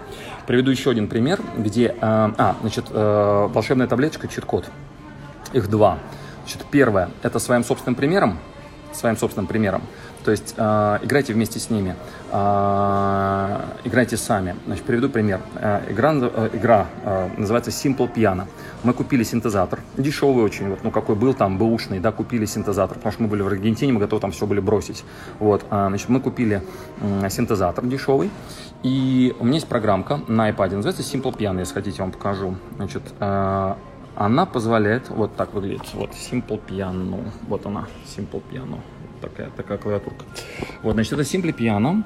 Приведу 0.49 0.71
еще 0.71 0.89
один 0.89 1.07
пример, 1.07 1.39
где, 1.59 1.89
э, 1.89 1.95
а, 2.01 2.55
значит, 2.61 2.85
э, 2.89 3.47
волшебная 3.53 3.85
таблеточка, 3.85 4.27
чит-код. 4.27 4.65
Их 5.53 5.69
два. 5.69 5.99
Значит, 6.41 6.65
первое, 6.71 7.11
это 7.21 7.37
своим 7.37 7.63
собственным 7.63 7.93
примером, 7.93 8.39
своим 8.91 9.15
собственным 9.15 9.45
примером. 9.45 9.83
То 10.23 10.31
есть 10.31 10.55
э, 10.57 10.99
играйте 11.01 11.33
вместе 11.33 11.59
с 11.59 11.69
ними, 11.69 11.95
э, 12.31 13.61
играйте 13.85 14.17
сами. 14.17 14.55
Значит, 14.65 14.85
приведу 14.85 15.09
пример. 15.09 15.39
Э, 15.55 15.81
игра 15.89 16.13
э, 16.13 16.49
игра 16.53 16.87
э, 17.03 17.29
называется 17.37 17.71
Simple 17.71 18.13
Piano. 18.13 18.45
Мы 18.83 18.93
купили 18.93 19.23
синтезатор, 19.23 19.79
дешевый 19.97 20.43
очень, 20.43 20.69
вот, 20.69 20.83
ну 20.83 20.91
какой 20.91 21.15
был 21.15 21.33
там, 21.33 21.57
бэушный, 21.57 21.99
да, 21.99 22.11
купили 22.11 22.45
синтезатор, 22.45 22.97
потому 22.97 23.11
что 23.11 23.23
мы 23.23 23.29
были 23.29 23.41
в 23.41 23.47
Аргентине, 23.47 23.93
мы 23.93 23.99
готовы 23.99 24.21
там 24.21 24.31
все 24.31 24.45
были 24.45 24.59
бросить. 24.59 25.03
Вот, 25.39 25.63
э, 25.69 25.87
значит, 25.89 26.09
мы 26.09 26.19
купили 26.19 26.61
э, 27.01 27.29
синтезатор 27.29 27.85
дешевый, 27.85 28.29
и 28.83 29.35
у 29.39 29.45
меня 29.45 29.55
есть 29.55 29.67
программка 29.67 30.21
на 30.27 30.49
iPad, 30.49 30.75
называется 30.75 31.01
Simple 31.01 31.35
Piano, 31.37 31.59
если 31.59 31.73
хотите, 31.73 31.97
я 31.97 32.03
вам 32.03 32.11
покажу. 32.11 32.55
Значит, 32.75 33.03
э, 33.19 33.75
она 34.15 34.45
позволяет, 34.45 35.09
вот 35.09 35.35
так 35.35 35.53
выглядит, 35.53 35.93
вот 35.93 36.11
Simple 36.11 36.59
Piano, 36.67 37.23
вот 37.47 37.65
она, 37.65 37.87
Simple 38.05 38.43
Piano 38.51 38.79
такая, 39.19 39.49
такая 39.51 39.77
клавиатурка. 39.77 40.25
Вот, 40.83 40.93
значит, 40.93 41.13
это 41.13 41.21
Simple 41.21 41.55
Piano. 41.55 42.03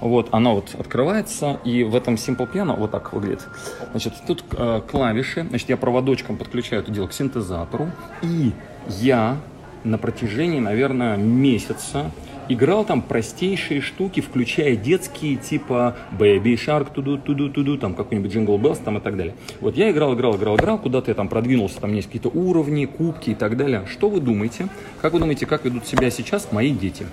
Вот, 0.00 0.28
она 0.32 0.52
вот 0.52 0.74
открывается, 0.78 1.60
и 1.64 1.84
в 1.84 1.94
этом 1.94 2.14
Simple 2.14 2.50
Piano 2.50 2.74
вот 2.74 2.90
так 2.90 3.12
выглядит. 3.12 3.46
Значит, 3.90 4.14
тут 4.26 4.44
э, 4.52 4.80
клавиши, 4.90 5.46
значит, 5.46 5.68
я 5.68 5.76
проводочком 5.76 6.38
подключаю 6.38 6.82
это 6.82 6.90
дело 6.90 7.06
к 7.06 7.12
синтезатору, 7.12 7.90
и 8.22 8.52
я 8.88 9.36
на 9.84 9.98
протяжении, 9.98 10.58
наверное, 10.58 11.18
месяца 11.18 12.10
играл 12.50 12.84
там 12.84 13.00
простейшие 13.00 13.80
штуки, 13.80 14.20
включая 14.20 14.76
детские, 14.76 15.36
типа 15.36 15.96
Baby 16.18 16.54
Shark, 16.54 16.92
туду, 16.92 17.16
туду, 17.16 17.48
туду, 17.48 17.78
там 17.78 17.94
какой-нибудь 17.94 18.34
Jingle 18.34 18.60
Bells 18.60 18.82
там 18.84 18.98
и 18.98 19.00
так 19.00 19.16
далее. 19.16 19.34
Вот 19.60 19.76
я 19.76 19.90
играл, 19.90 20.14
играл, 20.14 20.36
играл, 20.36 20.56
играл, 20.56 20.78
куда-то 20.78 21.10
я 21.10 21.14
там 21.14 21.28
продвинулся, 21.28 21.80
там 21.80 21.94
есть 21.94 22.08
какие-то 22.08 22.28
уровни, 22.28 22.84
кубки 22.84 23.30
и 23.30 23.34
так 23.34 23.56
далее. 23.56 23.86
Что 23.86 24.08
вы 24.08 24.20
думаете? 24.20 24.68
Как 25.00 25.12
вы 25.12 25.20
думаете, 25.20 25.46
как 25.46 25.64
ведут 25.64 25.86
себя 25.86 26.10
сейчас 26.10 26.50
мои 26.52 26.72
дети? 26.72 27.06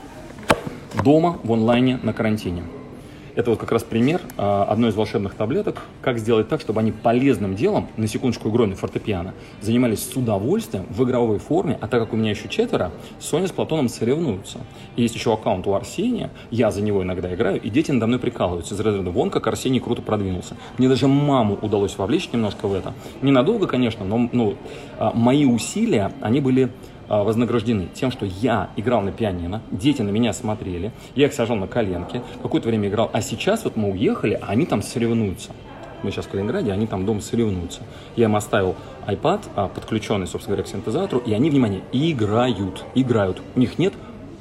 Дома, 1.04 1.40
в 1.44 1.54
онлайне, 1.54 2.00
на 2.02 2.14
карантине. 2.14 2.64
Это 3.38 3.52
вот 3.52 3.60
как 3.60 3.72
раз 3.72 3.84
пример 3.84 4.20
а, 4.36 4.64
одной 4.64 4.90
из 4.90 4.96
волшебных 4.96 5.36
таблеток, 5.36 5.84
как 6.02 6.18
сделать 6.18 6.50
так, 6.50 6.60
чтобы 6.60 6.80
они 6.80 6.92
полезным 6.92 7.54
делом, 7.56 7.88
на 7.96 8.08
секундочку 8.08 8.50
игрой 8.50 8.66
на 8.66 8.76
фортепиано, 8.76 9.36
занимались 9.62 10.00
с 10.00 10.16
удовольствием 10.16 10.88
в 10.90 11.04
игровой 11.04 11.38
форме, 11.38 11.78
а 11.80 11.88
так 11.88 12.02
как 12.02 12.14
у 12.14 12.16
меня 12.16 12.32
еще 12.32 12.50
четверо, 12.50 12.92
Соня 13.20 13.48
с 13.48 13.52
Платоном 13.52 13.90
соревнуются. 13.90 14.58
И 14.96 15.04
есть 15.04 15.14
еще 15.14 15.32
аккаунт 15.36 15.68
у 15.68 15.76
Арсения, 15.76 16.32
я 16.50 16.72
за 16.72 16.82
него 16.82 17.04
иногда 17.04 17.32
играю, 17.32 17.62
и 17.62 17.70
дети 17.70 17.92
надо 17.92 18.08
мной 18.08 18.18
прикалываются 18.18 18.74
из 18.74 18.80
разряда 18.80 19.12
«Вон, 19.12 19.30
как 19.30 19.46
Арсений 19.46 19.80
круто 19.80 20.02
продвинулся». 20.02 20.58
Мне 20.80 20.90
даже 20.90 21.08
маму 21.08 21.60
удалось 21.62 21.96
вовлечь 21.96 22.32
немножко 22.34 22.68
в 22.68 22.74
это. 22.74 22.96
Ненадолго, 23.22 23.68
конечно, 23.68 24.04
но 24.04 24.30
ну, 24.32 24.56
мои 25.14 25.46
усилия, 25.46 26.12
они 26.22 26.42
были 26.42 26.64
а, 26.64 26.97
вознаграждены 27.08 27.88
тем, 27.94 28.12
что 28.12 28.26
я 28.26 28.70
играл 28.76 29.02
на 29.02 29.12
пианино, 29.12 29.62
дети 29.72 30.02
на 30.02 30.10
меня 30.10 30.34
смотрели, 30.34 30.92
я 31.16 31.28
их 31.28 31.34
сажал 31.34 31.56
на 31.56 31.68
коленки, 31.68 32.22
какое-то 32.42 32.68
время 32.68 32.90
играл, 32.90 33.10
а 33.14 33.22
сейчас 33.22 33.64
вот 33.64 33.76
мы 33.76 33.92
уехали, 33.92 34.40
а 34.42 34.48
они 34.48 34.66
там 34.66 34.82
соревнуются. 34.82 35.52
Мы 36.04 36.12
сейчас 36.12 36.26
в 36.26 36.30
Калининграде, 36.30 36.72
они 36.72 36.86
там 36.86 37.06
дома 37.06 37.22
соревнуются. 37.22 37.82
Я 38.16 38.26
им 38.26 38.36
оставил 38.36 38.76
iPad, 39.08 39.42
а, 39.56 39.68
подключенный, 39.68 40.28
собственно 40.28 40.56
говоря, 40.56 40.70
к 40.70 40.72
синтезатору, 40.72 41.22
и 41.26 41.34
они, 41.34 41.50
внимание, 41.50 41.82
играют, 41.92 42.86
играют. 42.94 43.42
У 43.56 43.60
них 43.60 43.80
нет 43.80 43.94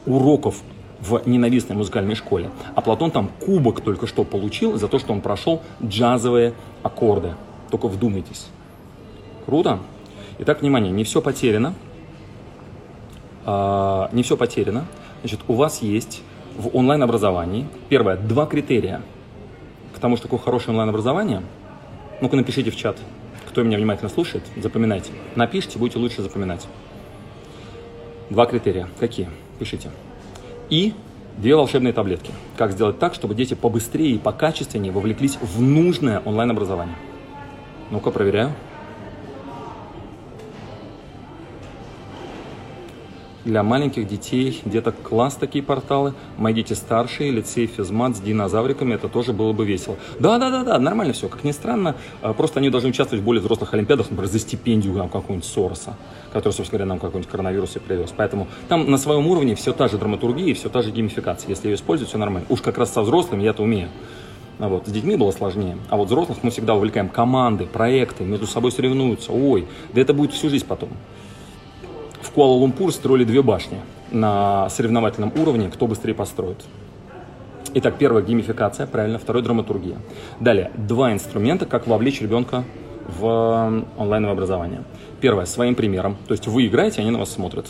уроков 0.04 0.62
в 1.00 1.22
ненавистной 1.26 1.76
музыкальной 1.76 2.14
школе. 2.14 2.50
А 2.74 2.80
Платон 2.82 3.10
там 3.10 3.30
кубок 3.44 3.80
только 3.80 4.06
что 4.06 4.24
получил 4.24 4.76
за 4.76 4.88
то, 4.88 4.98
что 4.98 5.12
он 5.12 5.20
прошел 5.20 5.62
джазовые 5.82 6.52
аккорды. 6.82 7.34
Только 7.70 7.88
вдумайтесь. 7.88 8.48
Круто? 9.46 9.78
Итак, 10.38 10.60
внимание, 10.60 10.92
не 10.92 11.04
все 11.04 11.22
потеряно. 11.22 11.74
А, 13.46 14.10
не 14.12 14.24
все 14.24 14.36
потеряно. 14.36 14.86
Значит, 15.20 15.40
у 15.46 15.54
вас 15.54 15.80
есть 15.80 16.22
в 16.56 16.76
онлайн-образовании, 16.76 17.66
первое, 17.88 18.16
два 18.16 18.46
критерия 18.46 19.02
к 19.94 19.98
тому, 19.98 20.16
что 20.16 20.24
такое 20.24 20.40
хорошее 20.40 20.70
онлайн-образование. 20.70 21.42
Ну-ка 22.20 22.36
напишите 22.36 22.70
в 22.70 22.76
чат, 22.76 22.98
кто 23.48 23.62
меня 23.62 23.76
внимательно 23.78 24.10
слушает, 24.10 24.42
запоминайте. 24.56 25.12
Напишите, 25.36 25.78
будете 25.78 25.98
лучше 25.98 26.22
запоминать. 26.22 26.66
Два 28.30 28.46
критерия. 28.46 28.88
Какие? 28.98 29.28
Пишите. 29.58 29.90
И 30.68 30.92
две 31.38 31.54
волшебные 31.54 31.92
таблетки. 31.92 32.32
Как 32.56 32.72
сделать 32.72 32.98
так, 32.98 33.14
чтобы 33.14 33.34
дети 33.34 33.54
побыстрее 33.54 34.16
и 34.16 34.18
покачественнее 34.18 34.92
вовлеклись 34.92 35.38
в 35.40 35.60
нужное 35.60 36.20
онлайн-образование. 36.20 36.96
Ну-ка, 37.90 38.10
проверяю. 38.10 38.52
Для 43.46 43.62
маленьких 43.62 44.06
детей, 44.08 44.60
деток 44.64 45.00
класс 45.02 45.36
такие 45.36 45.62
порталы. 45.62 46.14
Мои 46.36 46.52
дети 46.52 46.72
старшие, 46.72 47.30
лицей 47.30 47.66
физмат 47.66 48.16
с 48.16 48.20
динозавриками, 48.20 48.94
это 48.94 49.08
тоже 49.08 49.32
было 49.32 49.52
бы 49.52 49.64
весело. 49.64 49.96
Да-да-да, 50.18 50.78
нормально 50.78 51.14
все. 51.14 51.28
Как 51.28 51.44
ни 51.44 51.52
странно, 51.52 51.94
а, 52.22 52.34
просто 52.34 52.58
они 52.58 52.70
должны 52.70 52.90
участвовать 52.90 53.22
в 53.22 53.24
более 53.24 53.40
взрослых 53.40 53.72
олимпиадах, 53.72 54.10
например, 54.10 54.30
за 54.30 54.40
стипендию 54.40 54.94
нам 54.94 55.08
какого-нибудь 55.08 55.46
Сороса, 55.48 55.96
который, 56.32 56.52
собственно 56.52 56.78
говоря, 56.78 56.86
нам 56.86 56.98
какой-нибудь 56.98 57.30
коронавирус 57.30 57.76
и 57.76 57.78
привез. 57.78 58.12
Поэтому 58.14 58.48
там 58.68 58.90
на 58.90 58.98
своем 58.98 59.26
уровне 59.28 59.54
все 59.54 59.72
та 59.72 59.86
же 59.86 59.96
драматургия 59.96 60.48
и 60.48 60.54
все 60.54 60.68
та 60.68 60.82
же 60.82 60.90
геймификация. 60.90 61.48
Если 61.48 61.68
ее 61.68 61.76
использовать, 61.76 62.08
все 62.08 62.18
нормально. 62.18 62.46
Уж 62.50 62.60
как 62.60 62.76
раз 62.78 62.92
со 62.92 63.02
взрослыми 63.02 63.44
я 63.44 63.50
это 63.50 63.62
умею. 63.62 63.88
А 64.58 64.68
вот, 64.68 64.88
с 64.88 64.90
детьми 64.90 65.16
было 65.16 65.30
сложнее. 65.30 65.76
А 65.88 65.96
вот 65.96 66.06
взрослых 66.06 66.38
мы 66.42 66.50
всегда 66.50 66.74
увлекаем 66.74 67.10
команды, 67.10 67.66
проекты, 67.66 68.24
между 68.24 68.46
собой 68.46 68.72
соревнуются. 68.72 69.30
Ой, 69.30 69.68
да 69.92 70.00
это 70.00 70.14
будет 70.14 70.32
всю 70.32 70.48
жизнь 70.48 70.66
потом. 70.66 70.88
Куала-Лумпур 72.36 72.92
строили 72.92 73.24
две 73.24 73.40
башни 73.40 73.78
на 74.10 74.68
соревновательном 74.68 75.32
уровне, 75.38 75.70
кто 75.72 75.86
быстрее 75.86 76.12
построит. 76.12 76.66
Итак, 77.72 77.94
первая 77.98 78.22
геймификация, 78.22 78.86
правильно, 78.86 79.18
второй 79.18 79.42
драматургия. 79.42 79.96
Далее, 80.38 80.70
два 80.76 81.14
инструмента, 81.14 81.64
как 81.64 81.86
вовлечь 81.86 82.20
ребенка 82.20 82.64
в 83.08 83.82
онлайновое 83.96 84.34
образование. 84.34 84.82
Первое, 85.22 85.46
своим 85.46 85.74
примером, 85.74 86.18
то 86.28 86.32
есть 86.32 86.46
вы 86.46 86.66
играете, 86.66 87.00
они 87.00 87.10
на 87.10 87.18
вас 87.18 87.30
смотрят 87.30 87.68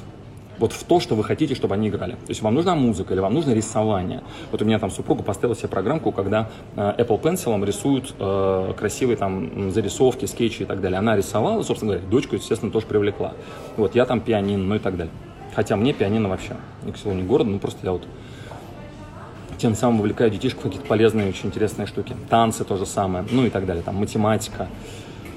вот 0.59 0.73
в 0.73 0.85
то, 0.85 1.01
что 1.01 1.15
вы 1.15 1.25
хотите, 1.25 1.55
чтобы 1.55 1.75
они 1.75 1.89
играли. 1.89 2.13
То 2.13 2.29
есть 2.29 2.43
вам 2.43 2.55
нужна 2.55 2.75
музыка 2.75 3.15
или 3.15 3.21
вам 3.21 3.35
нужно 3.35 3.53
рисование. 3.53 4.23
Вот 4.51 4.63
у 4.63 4.65
меня 4.65 4.79
там 4.79 4.91
супруга 4.91 5.23
поставила 5.23 5.57
себе 5.57 5.69
программку, 5.69 6.13
когда 6.13 6.51
э, 6.77 6.95
Apple 6.99 7.21
Pencil 7.21 7.65
рисуют 7.65 8.15
э, 8.19 8.73
красивые 8.77 9.17
там 9.17 9.71
зарисовки, 9.71 10.27
скетчи 10.27 10.63
и 10.63 10.67
так 10.67 10.81
далее. 10.81 10.99
Она 10.99 11.17
рисовала, 11.17 11.63
собственно 11.63 11.93
говоря, 11.93 12.09
дочку, 12.09 12.37
естественно, 12.37 12.71
тоже 12.71 12.87
привлекла. 12.87 13.35
Вот 13.77 13.95
я 13.95 14.05
там 14.07 14.21
пианино, 14.21 14.65
ну 14.65 14.75
и 14.77 14.79
так 14.79 14.97
далее. 14.97 15.13
Хотя 15.55 15.77
мне 15.77 15.93
пианино 15.93 16.29
вообще 16.29 16.57
ни 16.85 16.93
к 16.93 16.99
селу, 16.99 17.15
ни 17.15 17.23
к 17.23 17.27
городу, 17.27 17.51
ну 17.51 17.59
просто 17.59 17.81
я 17.83 17.93
вот 17.93 18.07
тем 19.59 19.75
самым 19.75 19.99
вовлекаю 19.99 20.31
детишек 20.31 20.59
в 20.59 20.63
какие-то 20.63 20.87
полезные, 20.87 21.29
очень 21.29 21.49
интересные 21.49 21.87
штуки. 21.87 22.15
Танцы 22.29 22.65
то 22.65 22.77
же 22.77 22.87
самое, 22.87 23.25
ну 23.31 23.47
и 23.47 23.51
так 23.51 23.67
далее, 23.67 23.83
там 23.83 23.97
математика, 23.97 24.69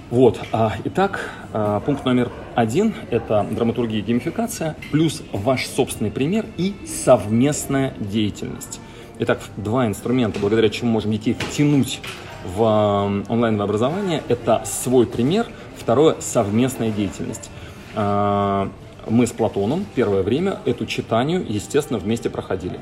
вот, 0.10 0.39
а, 0.51 0.74
итак, 0.86 1.30
а, 1.54 1.80
пункт 1.82 2.04
номер 2.04 2.32
один– 2.56 2.96
это 3.12 3.46
драматургия 3.51 4.00
и 4.00 4.01
геймификация, 4.01 4.75
плюс 4.92 5.22
ваш 5.32 5.68
собственный 5.68 6.10
пример 6.10 6.46
и 6.58 6.75
совместная 6.86 7.94
деятельность. 8.00 8.80
Итак, 9.20 9.39
два 9.58 9.86
инструмента, 9.86 10.39
благодаря 10.39 10.70
чему 10.70 10.92
можем 10.92 11.12
детей 11.12 11.34
втянуть 11.34 12.01
в 12.56 12.63
онлайн 13.28 13.62
образование. 13.62 14.24
Это 14.30 14.63
свой 14.66 15.06
пример, 15.06 15.46
второе– 15.78 16.16
совместная 16.20 16.89
деятельность. 16.89 17.51
Мы 19.08 19.27
с 19.27 19.32
Платоном 19.32 19.86
первое 19.96 20.24
время 20.24 20.60
эту 20.65 20.86
читанию, 20.86 21.46
естественно, 21.48 22.00
вместе 22.00 22.29
проходили. 22.29 22.79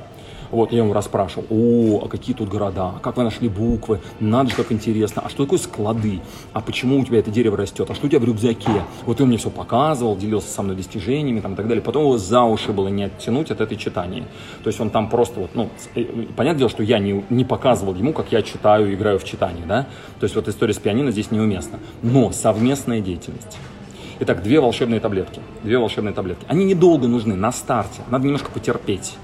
Вот, 0.51 0.71
я 0.71 0.79
ему 0.79 0.93
расспрашивал, 0.93 1.45
о, 1.49 2.05
а 2.05 2.07
какие 2.07 2.35
тут 2.35 2.49
города, 2.49 2.93
как 3.01 3.17
вы 3.17 3.23
нашли 3.23 3.49
буквы, 3.49 3.99
надо 4.19 4.49
же, 4.49 4.55
как 4.55 4.71
интересно, 4.71 5.21
а 5.25 5.29
что 5.29 5.43
такое 5.43 5.59
склады, 5.59 6.21
а 6.53 6.61
почему 6.61 6.99
у 6.99 7.05
тебя 7.05 7.19
это 7.19 7.31
дерево 7.31 7.57
растет, 7.57 7.89
а 7.89 7.95
что 7.95 8.07
у 8.07 8.09
тебя 8.09 8.19
в 8.19 8.23
рюкзаке? 8.23 8.83
Вот 9.05 9.19
он 9.19 9.27
мне 9.27 9.37
все 9.37 9.49
показывал, 9.49 10.15
делился 10.15 10.49
со 10.49 10.61
мной 10.61 10.75
достижениями 10.75 11.41
там, 11.41 11.53
и 11.53 11.55
так 11.55 11.67
далее. 11.67 11.83
Потом 11.83 12.03
его 12.03 12.17
за 12.17 12.43
уши 12.43 12.71
было 12.71 12.87
не 12.87 13.03
оттянуть 13.03 13.51
от 13.51 13.61
этой 13.61 13.77
читания. 13.77 14.25
То 14.63 14.69
есть 14.69 14.79
он 14.79 14.89
там 14.89 15.09
просто 15.09 15.41
вот, 15.41 15.51
ну, 15.53 15.69
э, 15.95 16.05
понятное 16.35 16.59
дело, 16.59 16.69
что 16.69 16.83
я 16.83 16.99
не, 16.99 17.25
не 17.29 17.43
показывал 17.43 17.95
ему, 17.95 18.13
как 18.13 18.31
я 18.31 18.41
читаю, 18.41 18.93
играю 18.93 19.19
в 19.19 19.25
читание, 19.25 19.65
да, 19.65 19.87
то 20.19 20.23
есть 20.23 20.35
вот 20.35 20.47
история 20.47 20.73
с 20.73 20.77
пианино 20.77 21.11
здесь 21.11 21.31
неуместна. 21.31 21.79
Но 22.01 22.31
совместная 22.31 23.01
деятельность. 23.01 23.57
Итак, 24.19 24.41
две 24.41 24.59
волшебные 24.59 24.99
таблетки. 24.99 25.41
Две 25.63 25.77
волшебные 25.77 26.13
таблетки. 26.13 26.45
Они 26.47 26.65
недолго 26.65 27.07
нужны 27.07 27.35
на 27.35 27.51
старте. 27.51 28.01
Надо 28.09 28.25
немножко 28.25 28.49
потерпеть 28.51 29.15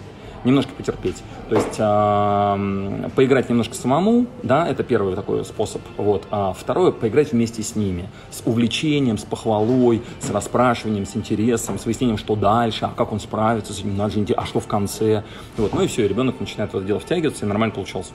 немножко 0.44 0.72
потерпеть. 0.74 1.24
То 1.50 1.56
есть 1.56 1.76
э, 1.78 3.10
поиграть 3.16 3.50
немножко 3.50 3.76
самому, 3.76 4.28
да, 4.44 4.68
это 4.68 4.84
первый 4.84 5.16
такой 5.16 5.46
способ. 5.46 5.82
Вот. 5.98 6.28
А 6.32 6.54
второе, 6.54 6.92
поиграть 6.92 7.32
вместе 7.32 7.64
с 7.64 7.76
ними, 7.76 8.10
с 8.30 8.42
увлечением, 8.46 9.18
с 9.18 9.24
похвалой, 9.24 10.02
с 10.20 10.30
расспрашиванием, 10.30 11.06
с 11.06 11.16
интересом, 11.16 11.80
с 11.80 11.86
выяснением, 11.86 12.18
что 12.18 12.36
дальше, 12.36 12.86
а 12.86 12.94
как 12.96 13.12
он 13.12 13.20
справится 13.20 13.74
с 13.74 13.80
этим, 13.80 13.98
надо 13.98 14.14
же, 14.14 14.34
а 14.34 14.46
что 14.46 14.60
в 14.60 14.68
конце. 14.68 15.24
Вот. 15.58 15.74
Ну 15.74 15.84
и 15.84 15.88
все, 15.88 16.06
и 16.06 16.08
ребенок 16.08 16.40
начинает 16.40 16.74
это 16.74 16.84
дело 16.84 17.00
втягиваться, 17.00 17.46
и 17.46 17.48
нормально 17.48 17.74
получался. 17.74 18.14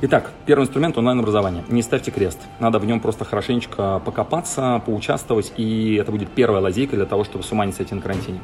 Итак, 0.00 0.30
первый 0.46 0.62
инструмент 0.62 0.96
онлайн-образования. 0.96 1.64
Не 1.68 1.82
ставьте 1.82 2.12
крест. 2.12 2.38
Надо 2.60 2.78
в 2.78 2.86
нем 2.86 3.00
просто 3.00 3.24
хорошенечко 3.24 4.00
покопаться, 4.04 4.80
поучаствовать, 4.86 5.52
и 5.56 5.96
это 5.96 6.12
будет 6.12 6.30
первая 6.30 6.62
лазейка 6.62 6.94
для 6.94 7.04
того, 7.04 7.24
чтобы 7.24 7.42
с 7.42 7.50
ума 7.50 7.66
не 7.66 7.72
сойти 7.72 7.96
на 7.96 8.00
карантине. 8.00 8.38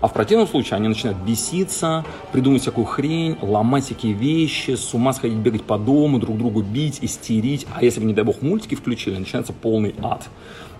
А 0.00 0.08
в 0.08 0.14
противном 0.14 0.46
случае 0.46 0.76
они 0.76 0.88
начинают 0.88 1.18
беситься, 1.18 2.06
придумывать 2.32 2.62
всякую 2.62 2.86
хрень, 2.86 3.36
ломать 3.42 3.84
всякие 3.84 4.14
вещи, 4.14 4.76
с 4.76 4.94
ума 4.94 5.12
сходить, 5.12 5.36
бегать 5.36 5.64
по 5.64 5.76
дому, 5.76 6.18
друг 6.18 6.38
другу 6.38 6.62
бить, 6.62 7.00
истерить. 7.02 7.66
А 7.74 7.84
если 7.84 8.00
бы, 8.00 8.06
не 8.06 8.14
дай 8.14 8.24
бог, 8.24 8.40
мультики 8.40 8.74
включили, 8.74 9.18
начинается 9.18 9.52
полный 9.52 9.94
ад. 10.02 10.26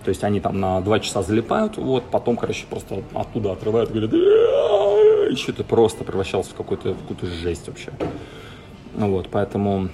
То 0.04 0.08
есть 0.08 0.24
они 0.24 0.40
там 0.40 0.58
на 0.58 0.80
два 0.80 1.00
часа 1.00 1.22
залипают, 1.22 1.76
вот, 1.76 2.04
потом, 2.04 2.38
короче, 2.38 2.64
просто 2.70 3.02
оттуда 3.12 3.52
отрывают, 3.52 3.90
говорят, 3.90 4.14
и 4.14 5.36
что-то 5.36 5.64
просто 5.64 6.02
превращался 6.04 6.52
в 6.52 6.54
какую-то 6.54 6.94
какую 6.94 7.30
жесть 7.30 7.68
вообще. 7.68 7.92
Вот, 8.94 9.28
поэтому 9.30 9.88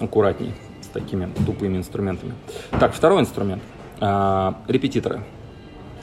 аккуратней 0.00 0.52
с 0.80 0.86
такими 0.86 1.28
тупыми 1.46 1.76
инструментами. 1.76 2.34
Так, 2.78 2.94
второй 2.94 3.20
инструмент. 3.20 3.62
А, 4.00 4.58
репетиторы. 4.68 5.22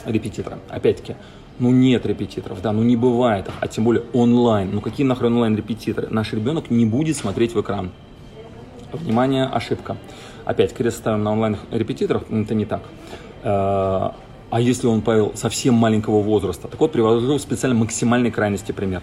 Репетиторы. 0.06 0.58
Опять-таки, 0.70 1.16
ну 1.58 1.72
нет 1.72 2.06
репетиторов, 2.06 2.62
да, 2.62 2.72
ну 2.72 2.84
не 2.84 2.96
бывает, 2.96 3.50
а 3.60 3.68
тем 3.68 3.86
более 3.86 4.04
онлайн. 4.14 4.72
Ну 4.74 4.82
какие 4.82 5.08
нахрен 5.08 5.34
онлайн-репетиторы? 5.34 6.10
Наш 6.12 6.34
ребенок 6.34 6.70
не 6.70 6.86
будет 6.86 7.16
смотреть 7.16 7.56
в 7.56 7.62
экран. 7.62 7.92
Внимание, 8.92 9.46
ошибка. 9.46 9.98
Опять 10.44 10.74
крест 10.74 10.98
ставим 10.98 11.24
на 11.24 11.32
онлайн-репетиторах, 11.32 12.24
это 12.30 12.54
не 12.54 12.66
так. 12.66 12.82
Э, 13.44 14.12
а 14.52 14.60
если 14.60 14.88
он, 14.88 15.02
Павел, 15.02 15.32
совсем 15.36 15.74
маленького 15.74 16.22
возраста? 16.22 16.68
Так 16.68 16.80
вот, 16.80 16.92
привожу 16.92 17.40
специально 17.40 17.78
максимальной 17.78 18.32
крайности 18.32 18.72
пример. 18.72 19.02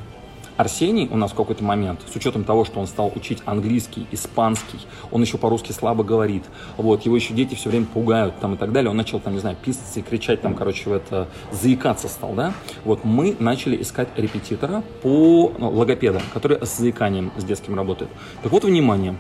Арсений 0.57 1.09
у 1.11 1.17
нас 1.17 1.33
в 1.33 1.35
какой-то 1.35 1.65
момент, 1.65 2.01
с 2.11 2.15
учетом 2.15 2.45
того, 2.45 2.65
что 2.65 2.81
он 2.81 2.87
стал 2.87 3.13
учить 3.15 3.43
английский, 3.45 4.07
испанский, 4.11 4.79
он 5.11 5.23
еще 5.23 5.39
по-русски 5.39 5.73
слабо 5.73 6.05
говорит, 6.05 6.45
вот, 6.77 7.03
его 7.03 7.17
еще 7.17 7.35
дети 7.35 7.55
все 7.55 7.71
время 7.71 7.87
пугают 7.87 8.39
там 8.41 8.55
и 8.55 8.57
так 8.57 8.73
далее, 8.73 8.91
он 8.91 8.97
начал 8.97 9.21
там, 9.21 9.35
не 9.35 9.41
знаю, 9.41 9.57
писаться 9.63 10.01
и 10.01 10.03
кричать 10.03 10.41
там, 10.41 10.55
короче, 10.55 10.91
в 10.91 10.93
это, 10.93 11.29
заикаться 11.51 12.09
стал, 12.09 12.35
да, 12.35 12.53
вот 12.85 13.05
мы 13.05 13.37
начали 13.39 13.81
искать 13.81 14.09
репетитора 14.17 14.83
по 15.03 15.53
ну, 15.59 15.71
логопеда, 15.71 16.21
который 16.33 16.65
с 16.65 16.77
заиканием, 16.77 17.33
с 17.37 17.45
детским 17.45 17.75
работает. 17.75 18.11
Так 18.43 18.53
вот, 18.53 18.65
внимание, 18.65 19.17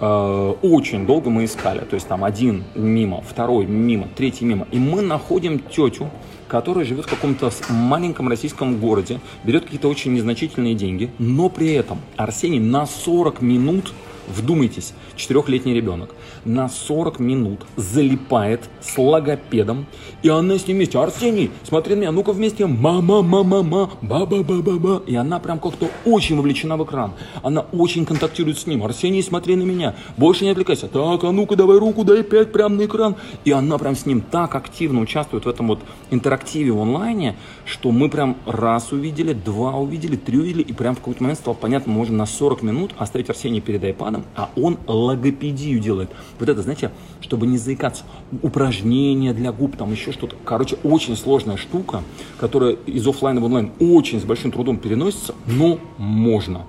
очень 0.00 1.06
долго 1.06 1.30
мы 1.30 1.44
искали, 1.44 1.80
то 1.80 1.94
есть 1.94 2.08
там 2.08 2.24
один 2.24 2.64
мимо, 2.74 3.22
второй 3.22 3.66
мимо, 3.66 4.08
третий 4.14 4.44
мимо, 4.44 4.66
и 4.70 4.78
мы 4.78 5.02
находим 5.02 5.58
тетю, 5.58 6.10
который 6.48 6.84
живет 6.84 7.06
в 7.06 7.10
каком-то 7.10 7.50
маленьком 7.68 8.28
российском 8.28 8.78
городе, 8.78 9.20
берет 9.44 9.64
какие-то 9.64 9.88
очень 9.88 10.12
незначительные 10.12 10.74
деньги, 10.74 11.10
но 11.18 11.48
при 11.48 11.72
этом 11.72 12.00
Арсений 12.16 12.58
на 12.58 12.86
40 12.86 13.40
минут 13.40 13.92
Вдумайтесь, 14.28 14.94
четырехлетний 15.16 15.74
ребенок 15.74 16.14
на 16.44 16.68
40 16.68 17.18
минут 17.18 17.60
залипает 17.76 18.68
с 18.80 18.98
логопедом, 18.98 19.86
и 20.22 20.28
она 20.28 20.58
с 20.58 20.66
ним 20.66 20.78
вместе. 20.78 20.98
Арсений, 20.98 21.50
смотри 21.64 21.94
на 21.94 22.00
меня, 22.00 22.12
ну-ка 22.12 22.32
вместе. 22.32 22.66
Мама, 22.66 23.22
мама, 23.22 23.62
мама, 23.62 23.90
баба, 24.02 24.42
баба, 24.42 24.78
ба. 24.78 25.02
И 25.06 25.14
она 25.14 25.38
прям 25.38 25.58
как-то 25.58 25.88
очень 26.04 26.36
вовлечена 26.36 26.76
в 26.76 26.84
экран. 26.84 27.12
Она 27.42 27.62
очень 27.72 28.04
контактирует 28.04 28.58
с 28.58 28.66
ним. 28.66 28.84
Арсений, 28.84 29.22
смотри 29.22 29.56
на 29.56 29.62
меня. 29.62 29.94
Больше 30.16 30.44
не 30.44 30.50
отвлекайся. 30.50 30.88
Так, 30.88 31.24
а 31.24 31.32
ну-ка 31.32 31.56
давай 31.56 31.78
руку, 31.78 32.04
дай 32.04 32.22
пять 32.22 32.52
прям 32.52 32.76
на 32.76 32.84
экран. 32.84 33.16
И 33.44 33.52
она 33.52 33.78
прям 33.78 33.96
с 33.96 34.06
ним 34.06 34.20
так 34.20 34.54
активно 34.54 35.00
участвует 35.00 35.44
в 35.44 35.48
этом 35.48 35.68
вот 35.68 35.80
интерактиве 36.10 36.72
в 36.72 36.80
онлайне, 36.80 37.36
что 37.64 37.90
мы 37.90 38.08
прям 38.08 38.36
раз 38.46 38.92
увидели, 38.92 39.32
два 39.32 39.76
увидели, 39.76 40.16
три 40.16 40.38
увидели, 40.38 40.62
и 40.62 40.72
прям 40.72 40.94
в 40.94 40.98
какой-то 40.98 41.22
момент 41.22 41.38
стало 41.38 41.54
понятно, 41.54 41.92
можно 41.92 42.16
на 42.16 42.26
40 42.26 42.62
минут 42.62 42.92
оставить 42.98 43.30
Арсения 43.30 43.60
перед 43.60 43.84
айпадом, 44.14 44.24
а 44.36 44.50
он 44.56 44.78
логопедию 44.86 45.80
делает. 45.80 46.10
Вот 46.38 46.48
это, 46.48 46.62
знаете, 46.62 46.90
чтобы 47.20 47.46
не 47.46 47.58
заикаться, 47.58 48.04
упражнения 48.42 49.32
для 49.32 49.52
губ, 49.52 49.76
там 49.76 49.92
еще 49.92 50.12
что-то. 50.12 50.36
Короче, 50.44 50.76
очень 50.82 51.16
сложная 51.16 51.56
штука, 51.56 52.02
которая 52.38 52.72
из 52.86 53.06
офлайна 53.06 53.40
в 53.40 53.44
онлайн 53.44 53.72
очень 53.80 54.20
с 54.20 54.24
большим 54.24 54.52
трудом 54.52 54.78
переносится, 54.78 55.34
но 55.46 55.78
можно. 55.98 56.62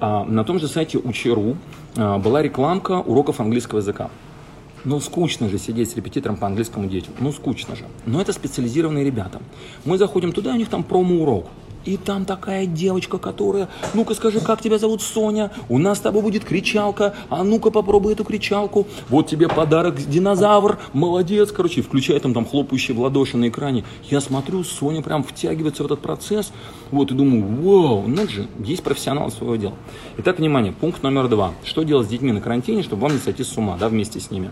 А, 0.00 0.24
на 0.24 0.44
том 0.44 0.58
же 0.58 0.68
сайте 0.68 0.98
Учеру 0.98 1.56
а, 1.96 2.18
была 2.18 2.42
рекламка 2.42 3.00
уроков 3.00 3.40
английского 3.40 3.78
языка. 3.78 4.10
Ну, 4.84 5.00
скучно 5.00 5.48
же 5.48 5.58
сидеть 5.58 5.90
с 5.90 5.96
репетитором 5.96 6.36
по 6.36 6.46
английскому 6.46 6.86
детям. 6.88 7.12
Ну, 7.18 7.32
скучно 7.32 7.74
же. 7.74 7.84
Но 8.06 8.20
это 8.20 8.32
специализированные 8.32 9.04
ребята. 9.04 9.40
Мы 9.84 9.98
заходим 9.98 10.32
туда, 10.32 10.52
у 10.52 10.56
них 10.56 10.68
там 10.68 10.84
промо-урок. 10.84 11.48
И 11.88 11.96
там 11.96 12.26
такая 12.26 12.66
девочка, 12.66 13.16
которая, 13.16 13.70
ну-ка 13.94 14.12
скажи, 14.12 14.40
как 14.40 14.60
тебя 14.60 14.76
зовут, 14.76 15.00
Соня? 15.00 15.50
У 15.70 15.78
нас 15.78 15.96
с 15.96 16.00
тобой 16.02 16.20
будет 16.20 16.44
кричалка, 16.44 17.14
а 17.30 17.42
ну-ка 17.42 17.70
попробуй 17.70 18.12
эту 18.12 18.24
кричалку. 18.24 18.86
Вот 19.08 19.26
тебе 19.26 19.48
подарок, 19.48 19.96
динозавр, 19.96 20.78
молодец. 20.92 21.50
Короче, 21.50 21.80
включай 21.80 22.20
там, 22.20 22.34
там 22.34 22.44
хлопающие 22.44 22.94
в 22.94 23.00
ладоши 23.00 23.38
на 23.38 23.48
экране. 23.48 23.84
Я 24.10 24.20
смотрю, 24.20 24.64
Соня 24.64 25.00
прям 25.00 25.24
втягивается 25.24 25.82
в 25.82 25.86
этот 25.86 26.00
процесс. 26.00 26.52
Вот, 26.90 27.10
и 27.10 27.14
думаю, 27.14 27.46
вау, 27.62 28.04
ну 28.06 28.28
же, 28.28 28.48
есть 28.62 28.82
профессионал 28.82 29.30
своего 29.30 29.56
дела. 29.56 29.74
Итак, 30.18 30.40
внимание, 30.40 30.72
пункт 30.72 31.02
номер 31.02 31.28
два. 31.28 31.54
Что 31.64 31.84
делать 31.84 32.06
с 32.06 32.10
детьми 32.10 32.32
на 32.32 32.42
карантине, 32.42 32.82
чтобы 32.82 33.00
вам 33.00 33.12
не 33.12 33.18
сойти 33.18 33.44
с 33.44 33.56
ума, 33.56 33.78
да, 33.80 33.88
вместе 33.88 34.20
с 34.20 34.30
ними? 34.30 34.50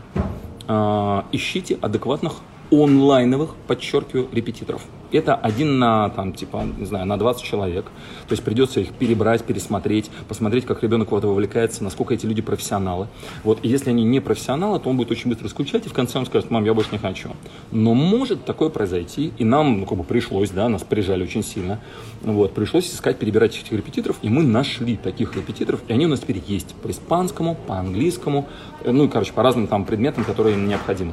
А, 0.68 1.26
ищите 1.32 1.78
адекватных 1.82 2.36
онлайновых, 2.70 3.54
подчеркиваю, 3.66 4.28
репетиторов. 4.32 4.82
Это 5.12 5.36
один 5.36 5.78
на, 5.78 6.10
там, 6.10 6.32
типа, 6.32 6.64
не 6.76 6.84
знаю, 6.84 7.06
на 7.06 7.16
20 7.16 7.42
человек. 7.42 7.84
То 8.26 8.32
есть 8.32 8.42
придется 8.42 8.80
их 8.80 8.92
перебрать, 8.92 9.44
пересмотреть, 9.44 10.10
посмотреть, 10.28 10.66
как 10.66 10.82
ребенок 10.82 11.12
это 11.12 11.28
вовлекается, 11.28 11.84
насколько 11.84 12.12
эти 12.12 12.26
люди 12.26 12.42
профессионалы. 12.42 13.06
Вот, 13.44 13.60
и 13.62 13.68
если 13.68 13.90
они 13.90 14.02
не 14.02 14.20
профессионалы, 14.20 14.80
то 14.80 14.90
он 14.90 14.96
будет 14.96 15.12
очень 15.12 15.30
быстро 15.30 15.48
скучать, 15.48 15.86
и 15.86 15.88
в 15.88 15.92
конце 15.92 16.18
он 16.18 16.26
скажет, 16.26 16.50
мам, 16.50 16.64
я 16.64 16.74
больше 16.74 16.90
не 16.92 16.98
хочу. 16.98 17.30
Но 17.70 17.94
может 17.94 18.44
такое 18.44 18.68
произойти, 18.68 19.32
и 19.38 19.44
нам, 19.44 19.80
ну, 19.80 19.86
как 19.86 19.96
бы 19.96 20.04
пришлось, 20.04 20.50
да, 20.50 20.68
нас 20.68 20.82
прижали 20.82 21.22
очень 21.22 21.44
сильно. 21.44 21.80
Вот, 22.22 22.52
пришлось 22.52 22.92
искать, 22.92 23.18
перебирать 23.18 23.56
этих 23.56 23.72
репетиторов, 23.72 24.16
и 24.22 24.28
мы 24.28 24.42
нашли 24.42 24.96
таких 24.96 25.36
репетиторов, 25.36 25.80
и 25.86 25.92
они 25.92 26.06
у 26.06 26.08
нас 26.08 26.20
теперь 26.20 26.42
есть 26.46 26.74
по 26.74 26.90
испанскому, 26.90 27.56
по 27.66 27.78
английскому, 27.78 28.48
ну, 28.84 29.08
короче, 29.08 29.32
по 29.32 29.42
разным 29.42 29.68
там 29.68 29.84
предметам, 29.84 30.24
которые 30.24 30.56
им 30.56 30.68
необходимы. 30.68 31.12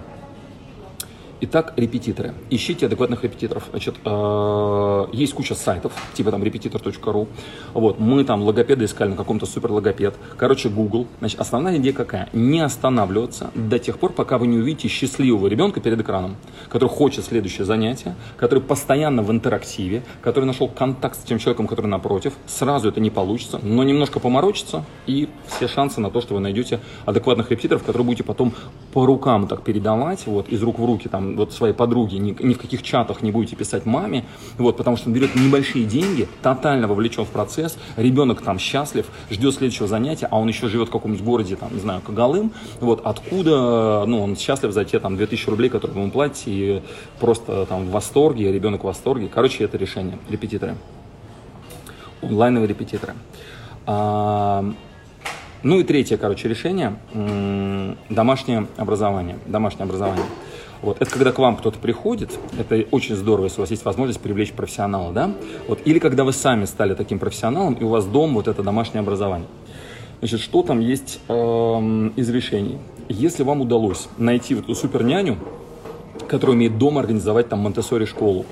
Итак, 1.46 1.74
репетиторы. 1.76 2.34
Ищите 2.50 2.86
адекватных 2.86 3.22
репетиторов. 3.26 3.66
Значит, 3.72 3.96
э, 4.06 5.06
есть 5.12 5.34
куча 5.34 5.56
сайтов, 5.56 5.92
типа 6.14 6.32
там 6.32 6.42
repetitor.ru. 6.42 7.28
Вот, 7.74 8.00
мы 8.00 8.24
там 8.24 8.44
логопеды 8.44 8.86
искали 8.86 9.10
на 9.10 9.18
каком-то 9.18 9.46
супер 9.46 9.74
логопед. 9.74 10.16
Короче, 10.38 10.70
Google. 10.70 11.06
Значит, 11.20 11.42
основная 11.42 11.80
идея 11.80 11.92
какая? 11.92 12.30
Не 12.32 12.62
останавливаться 12.62 13.52
до 13.56 13.78
тех 13.78 14.00
пор, 14.00 14.14
пока 14.14 14.38
вы 14.38 14.48
не 14.48 14.58
увидите 14.58 14.88
счастливого 14.88 15.48
ребенка 15.48 15.82
перед 15.82 16.00
экраном, 16.00 16.38
который 16.70 16.88
хочет 16.88 17.26
следующее 17.26 17.66
занятие, 17.66 18.16
который 18.38 18.62
постоянно 18.62 19.22
в 19.22 19.30
интерактиве, 19.30 20.04
который 20.22 20.46
нашел 20.46 20.70
контакт 20.70 21.20
с 21.20 21.24
тем 21.24 21.40
человеком, 21.40 21.68
который 21.68 21.88
напротив. 21.88 22.36
Сразу 22.46 22.88
это 22.88 23.02
не 23.02 23.10
получится, 23.10 23.60
но 23.62 23.84
немножко 23.84 24.22
поморочится, 24.22 24.86
и 25.08 25.28
все 25.48 25.68
шансы 25.68 26.00
на 26.00 26.10
то, 26.10 26.22
что 26.22 26.36
вы 26.36 26.40
найдете 26.40 26.80
адекватных 27.06 27.52
репетиторов, 27.52 27.84
которые 27.84 28.06
будете 28.06 28.24
потом 28.24 28.54
по 28.94 29.06
рукам 29.06 29.50
так 29.50 29.62
передавать, 29.64 30.26
вот, 30.26 30.48
из 30.48 30.64
рук 30.64 30.80
в 30.80 30.86
руки, 30.86 31.10
там, 31.10 31.33
вот 31.36 31.54
своей 31.54 31.74
подруге, 31.74 32.18
ни, 32.20 32.36
ни 32.44 32.54
в 32.54 32.58
каких 32.58 32.84
чатах 32.84 33.22
не 33.22 33.32
будете 33.32 33.56
писать 33.56 33.86
маме, 33.86 34.26
вот, 34.58 34.78
потому 34.78 34.98
что 34.98 35.10
он 35.10 35.14
берет 35.14 35.36
небольшие 35.36 35.86
деньги, 35.86 36.28
тотально 36.42 36.88
вовлечен 36.88 37.26
в 37.26 37.30
процесс, 37.30 37.78
ребенок 37.98 38.42
там 38.42 38.60
счастлив, 38.60 39.06
ждет 39.30 39.56
следующего 39.56 39.88
занятия, 39.88 40.28
а 40.30 40.40
он 40.40 40.48
еще 40.48 40.68
живет 40.68 40.90
в 40.90 40.92
каком-нибудь 40.92 41.24
городе, 41.24 41.56
там, 41.56 41.74
не 41.74 41.80
знаю, 41.80 42.02
Кагалым, 42.02 42.52
вот, 42.80 43.02
откуда, 43.04 44.06
ну, 44.06 44.24
он 44.24 44.36
счастлив 44.36 44.72
за 44.72 44.86
те, 44.86 45.00
там, 45.00 45.18
2000 45.18 45.50
рублей, 45.50 45.70
которые 45.70 46.00
ему 46.00 46.12
платите, 46.12 46.52
и 46.52 46.82
просто 47.20 47.66
там 47.66 47.86
в 47.86 47.92
восторге, 47.92 48.52
ребенок 48.52 48.82
в 48.82 48.86
восторге. 48.86 49.30
Короче, 49.34 49.64
это 49.64 49.78
решение, 49.78 50.18
репетиторы. 50.30 50.76
онлайновые 52.22 52.68
репетиторы. 52.68 53.14
А, 53.86 54.64
ну 55.64 55.80
и 55.80 55.84
третье, 55.84 56.18
короче, 56.18 56.48
решение– 56.48 56.98
домашнее 58.10 58.68
образование. 58.78 59.38
Домашнее 59.46 59.84
образование. 59.84 60.26
Вот. 60.84 61.02
Это 61.02 61.10
когда 61.10 61.32
к 61.32 61.40
вам 61.40 61.56
кто-то 61.56 61.80
приходит, 61.80 62.38
это 62.60 62.86
очень 62.92 63.16
здорово, 63.16 63.46
если 63.46 63.60
у 63.60 63.62
вас 63.62 63.72
есть 63.72 63.86
возможность 63.86 64.20
привлечь 64.20 64.52
профессионала, 64.52 65.14
да? 65.14 65.34
Вот. 65.70 65.80
Или 65.86 65.98
когда 65.98 66.26
вы 66.26 66.34
сами 66.34 66.66
стали 66.66 66.94
таким 66.94 67.20
профессионалом, 67.20 67.74
и 67.76 67.84
у 67.84 67.88
вас 67.88 68.06
дом 68.06 68.34
вот 68.34 68.50
это 68.50 68.62
домашнее 68.62 69.00
образование. 69.00 69.48
Значит, 70.20 70.42
что 70.42 70.62
там 70.62 70.82
есть 70.82 71.20
э, 71.28 71.34
из 71.34 72.30
решений? 72.30 72.78
Если 73.08 73.44
вам 73.44 73.62
удалось 73.62 74.10
найти 74.18 74.56
вот 74.56 74.66
эту 74.66 74.76
супер 74.76 75.04
няню, 75.04 75.38
которая 76.28 76.56
умеет 76.56 76.78
дома 76.78 77.00
организовать 77.00 77.48
там 77.48 77.60
монтессори 77.60 78.06
школу, 78.06 78.46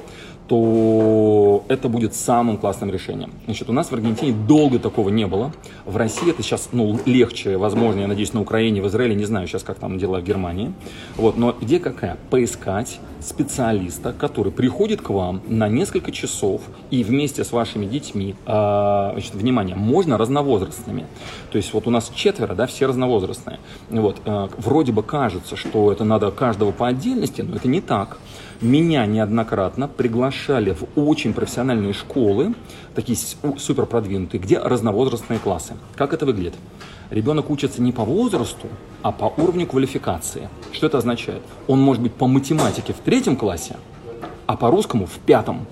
то 0.51 1.63
это 1.69 1.87
будет 1.87 2.13
самым 2.13 2.57
классным 2.57 2.91
решением. 2.91 3.31
Значит, 3.45 3.69
у 3.69 3.71
нас 3.71 3.89
в 3.89 3.93
Аргентине 3.93 4.33
долго 4.33 4.79
такого 4.79 5.07
не 5.07 5.25
было. 5.25 5.53
В 5.85 5.95
России 5.95 6.29
это 6.29 6.43
сейчас 6.43 6.71
ну, 6.73 6.99
легче, 7.05 7.55
возможно, 7.55 8.01
я 8.01 8.07
надеюсь, 8.07 8.33
на 8.33 8.41
Украине, 8.41 8.81
в 8.81 8.87
Израиле, 8.87 9.15
не 9.15 9.23
знаю 9.23 9.47
сейчас, 9.47 9.63
как 9.63 9.79
там 9.79 9.97
дела 9.97 10.19
в 10.19 10.25
Германии. 10.25 10.73
Вот, 11.15 11.37
но 11.37 11.55
где 11.61 11.79
какая? 11.79 12.17
Поискать 12.29 12.99
специалиста, 13.21 14.11
который 14.11 14.51
приходит 14.51 15.01
к 15.01 15.11
вам 15.11 15.41
на 15.47 15.69
несколько 15.69 16.11
часов 16.11 16.63
и 16.89 17.05
вместе 17.05 17.45
с 17.45 17.53
вашими 17.53 17.85
детьми, 17.85 18.35
э, 18.45 19.09
значит, 19.13 19.33
внимание, 19.33 19.77
можно 19.77 20.17
разновозрастными. 20.17 21.05
То 21.51 21.59
есть 21.59 21.73
вот 21.73 21.87
у 21.87 21.91
нас 21.91 22.11
четверо, 22.13 22.55
да, 22.55 22.67
все 22.67 22.87
разновозрастные. 22.87 23.59
Вот, 23.89 24.17
э, 24.25 24.49
вроде 24.57 24.91
бы 24.91 25.01
кажется, 25.01 25.55
что 25.55 25.93
это 25.93 26.03
надо 26.03 26.29
каждого 26.29 26.73
по 26.73 26.89
отдельности, 26.89 27.41
но 27.41 27.55
это 27.55 27.69
не 27.69 27.79
так. 27.79 28.17
Меня 28.62 29.08
неоднократно 29.08 29.88
приглашали 29.88 30.74
в 30.76 30.84
очень 30.95 31.34
профессиональные 31.34 31.93
школы, 31.93 32.54
такие 32.93 33.17
супер 33.58 33.88
продвинутые, 33.88 34.39
где 34.39 34.60
разновозрастные 34.60 35.39
классы. 35.39 35.74
Как 35.95 36.13
это 36.13 36.28
выглядит? 36.28 36.54
Ребенок 37.10 37.50
учится 37.50 37.82
не 37.82 37.91
по 37.91 38.06
возрасту, 38.06 38.67
а 39.02 39.12
по 39.12 39.34
уровню 39.41 39.65
квалификации. 39.65 40.47
Что 40.71 40.86
это 40.86 41.00
означает? 41.00 41.41
Он 41.65 41.82
может 41.82 42.04
быть 42.04 42.13
по 42.13 42.28
математике 42.28 42.93
в 42.93 42.97
третьем 42.97 43.36
классе, 43.36 43.78
а 44.45 44.56
по 44.56 44.69
русскому 44.69 45.08
в 45.08 45.17
пятом. 45.26 45.65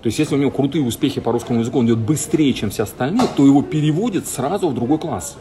То 0.00 0.06
есть, 0.06 0.20
если 0.20 0.36
у 0.36 0.38
него 0.38 0.52
крутые 0.52 0.84
успехи 0.84 1.20
по 1.20 1.32
русскому 1.32 1.58
языку, 1.58 1.80
он 1.80 1.86
идет 1.86 1.98
быстрее, 1.98 2.52
чем 2.52 2.70
все 2.70 2.84
остальные, 2.84 3.26
то 3.36 3.44
его 3.44 3.62
переводят 3.62 4.28
сразу 4.28 4.68
в 4.68 4.74
другой 4.76 4.98
класс 4.98 5.36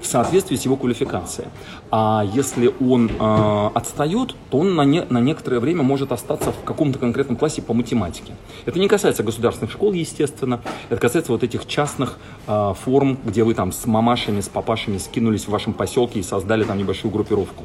в 0.00 0.06
соответствии 0.06 0.56
с 0.56 0.64
его 0.64 0.76
квалификацией. 0.76 1.48
А 1.90 2.24
если 2.32 2.72
он 2.80 3.10
э, 3.10 3.70
отстает, 3.74 4.34
то 4.50 4.58
он 4.58 4.74
на, 4.74 4.82
не, 4.82 5.04
на 5.10 5.18
некоторое 5.18 5.60
время 5.60 5.82
может 5.82 6.12
остаться 6.12 6.52
в 6.52 6.64
каком-то 6.64 6.98
конкретном 6.98 7.36
классе 7.36 7.62
по 7.62 7.74
математике. 7.74 8.34
Это 8.66 8.78
не 8.78 8.88
касается 8.88 9.22
государственных 9.22 9.72
школ, 9.72 9.92
естественно. 9.92 10.60
Это 10.88 11.00
касается 11.00 11.32
вот 11.32 11.42
этих 11.42 11.66
частных 11.66 12.18
э, 12.46 12.74
форм, 12.84 13.18
где 13.24 13.44
вы 13.44 13.54
там 13.54 13.72
с 13.72 13.86
мамашами, 13.86 14.40
с 14.40 14.48
папашами 14.48 14.98
скинулись 14.98 15.44
в 15.44 15.48
вашем 15.48 15.72
поселке 15.72 16.20
и 16.20 16.22
создали 16.22 16.64
там 16.64 16.78
небольшую 16.78 17.12
группировку. 17.12 17.64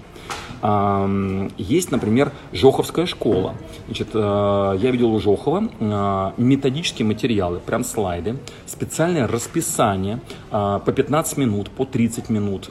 Есть, 1.57 1.91
например, 1.91 2.31
Жоховская 2.53 3.05
школа. 3.05 3.55
Значит, 3.85 4.09
э, 4.13 4.17
я 4.17 4.91
видел 4.91 5.13
у 5.13 5.19
Жохова 5.19 5.69
э, 5.79 6.31
методические 6.37 7.05
материалы, 7.05 7.59
прям 7.59 7.83
слайды, 7.83 8.37
специальное 8.65 9.27
расписание 9.27 10.21
э, 10.51 10.79
по 10.83 10.91
15 10.91 11.37
минут, 11.37 11.69
по 11.69 11.85
30 11.85 12.15
30 12.15 12.29
минут, 12.29 12.69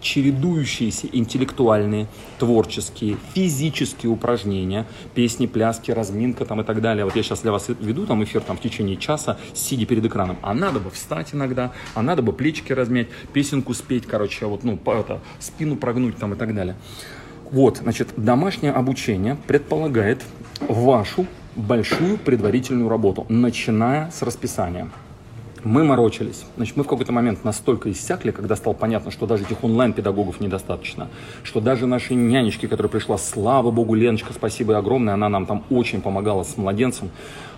чередующиеся 0.00 1.06
интеллектуальные, 1.12 2.08
творческие, 2.38 3.16
физические 3.34 4.10
упражнения, 4.10 4.86
песни, 5.14 5.46
пляски, 5.46 5.90
разминка 5.90 6.44
там 6.44 6.60
и 6.60 6.64
так 6.64 6.80
далее. 6.80 7.04
Вот 7.04 7.14
я 7.14 7.22
сейчас 7.22 7.40
для 7.40 7.52
вас 7.52 7.68
веду 7.68 8.06
там 8.06 8.24
эфир 8.24 8.40
там 8.40 8.56
в 8.56 8.60
течение 8.60 8.96
часа, 8.96 9.38
сидя 9.54 9.86
перед 9.86 10.04
экраном. 10.04 10.36
А 10.42 10.54
надо 10.54 10.80
бы 10.80 10.90
встать 10.90 11.34
иногда, 11.34 11.72
а 11.94 12.02
надо 12.02 12.22
бы 12.22 12.32
плечики 12.32 12.72
размять, 12.72 13.08
песенку 13.32 13.74
спеть, 13.74 14.06
короче, 14.06 14.46
вот, 14.46 14.64
ну, 14.64 14.78
это, 14.86 15.20
спину 15.38 15.76
прогнуть 15.76 16.16
там 16.16 16.32
и 16.34 16.36
так 16.36 16.54
далее. 16.54 16.76
Вот, 17.52 17.76
значит, 17.82 18.08
домашнее 18.16 18.72
обучение 18.72 19.36
предполагает 19.46 20.24
вашу 20.68 21.26
большую 21.54 22.16
предварительную 22.16 22.88
работу, 22.88 23.26
начиная 23.28 24.10
с 24.10 24.22
расписания 24.22 24.88
мы 25.64 25.84
морочились. 25.84 26.44
Значит, 26.56 26.76
мы 26.76 26.84
в 26.84 26.88
какой-то 26.88 27.12
момент 27.12 27.44
настолько 27.44 27.90
иссякли, 27.90 28.30
когда 28.30 28.56
стало 28.56 28.74
понятно, 28.74 29.10
что 29.10 29.26
даже 29.26 29.44
этих 29.44 29.62
онлайн-педагогов 29.62 30.40
недостаточно, 30.40 31.08
что 31.44 31.60
даже 31.60 31.86
наши 31.86 32.14
нянечки, 32.14 32.66
которая 32.66 32.90
пришла, 32.90 33.18
слава 33.18 33.70
богу, 33.70 33.94
Леночка, 33.94 34.32
спасибо 34.32 34.76
огромное, 34.76 35.14
она 35.14 35.28
нам 35.28 35.46
там 35.46 35.64
очень 35.70 36.00
помогала 36.00 36.42
с 36.42 36.56
младенцем, 36.56 37.10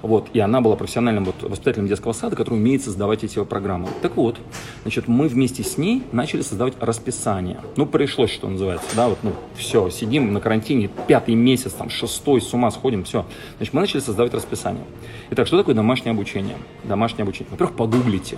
вот, 0.05 0.29
и 0.35 0.39
она 0.39 0.61
была 0.61 0.77
профессиональным 0.77 1.25
вот, 1.25 1.43
воспитателем 1.43 1.89
детского 1.89 2.13
сада, 2.13 2.37
который 2.37 2.55
умеет 2.55 2.83
создавать 2.83 3.25
эти 3.25 3.43
программы. 3.43 3.89
Так 4.03 4.17
вот, 4.17 4.39
значит, 4.83 5.09
мы 5.09 5.29
вместе 5.29 5.63
с 5.63 5.79
ней 5.79 6.03
начали 6.13 6.43
создавать 6.43 6.75
расписание. 6.79 7.59
Ну, 7.77 7.87
пришлось, 7.87 8.31
что 8.31 8.47
называется, 8.47 8.87
да, 8.95 9.09
вот, 9.09 9.19
ну, 9.23 9.33
все, 9.57 9.89
сидим 9.89 10.35
на 10.35 10.41
карантине, 10.41 10.91
пятый 11.07 11.35
месяц, 11.35 11.73
там, 11.73 11.89
шестой, 11.89 12.43
с 12.43 12.53
ума 12.53 12.71
сходим, 12.71 13.05
все. 13.05 13.25
Значит, 13.57 13.73
мы 13.73 13.81
начали 13.81 14.01
создавать 14.01 14.35
расписание. 14.35 14.85
Итак, 15.31 15.47
что 15.47 15.57
такое 15.57 15.75
домашнее 15.75 16.11
обучение? 16.11 16.57
Домашнее 16.85 17.23
обучение. 17.23 17.51
Во-первых, 17.51 17.75
погуглите. 17.75 18.37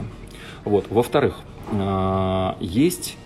Вот. 0.64 0.86
Во-вторых, 0.88 1.34
а, 1.72 2.56
есть 2.60 3.16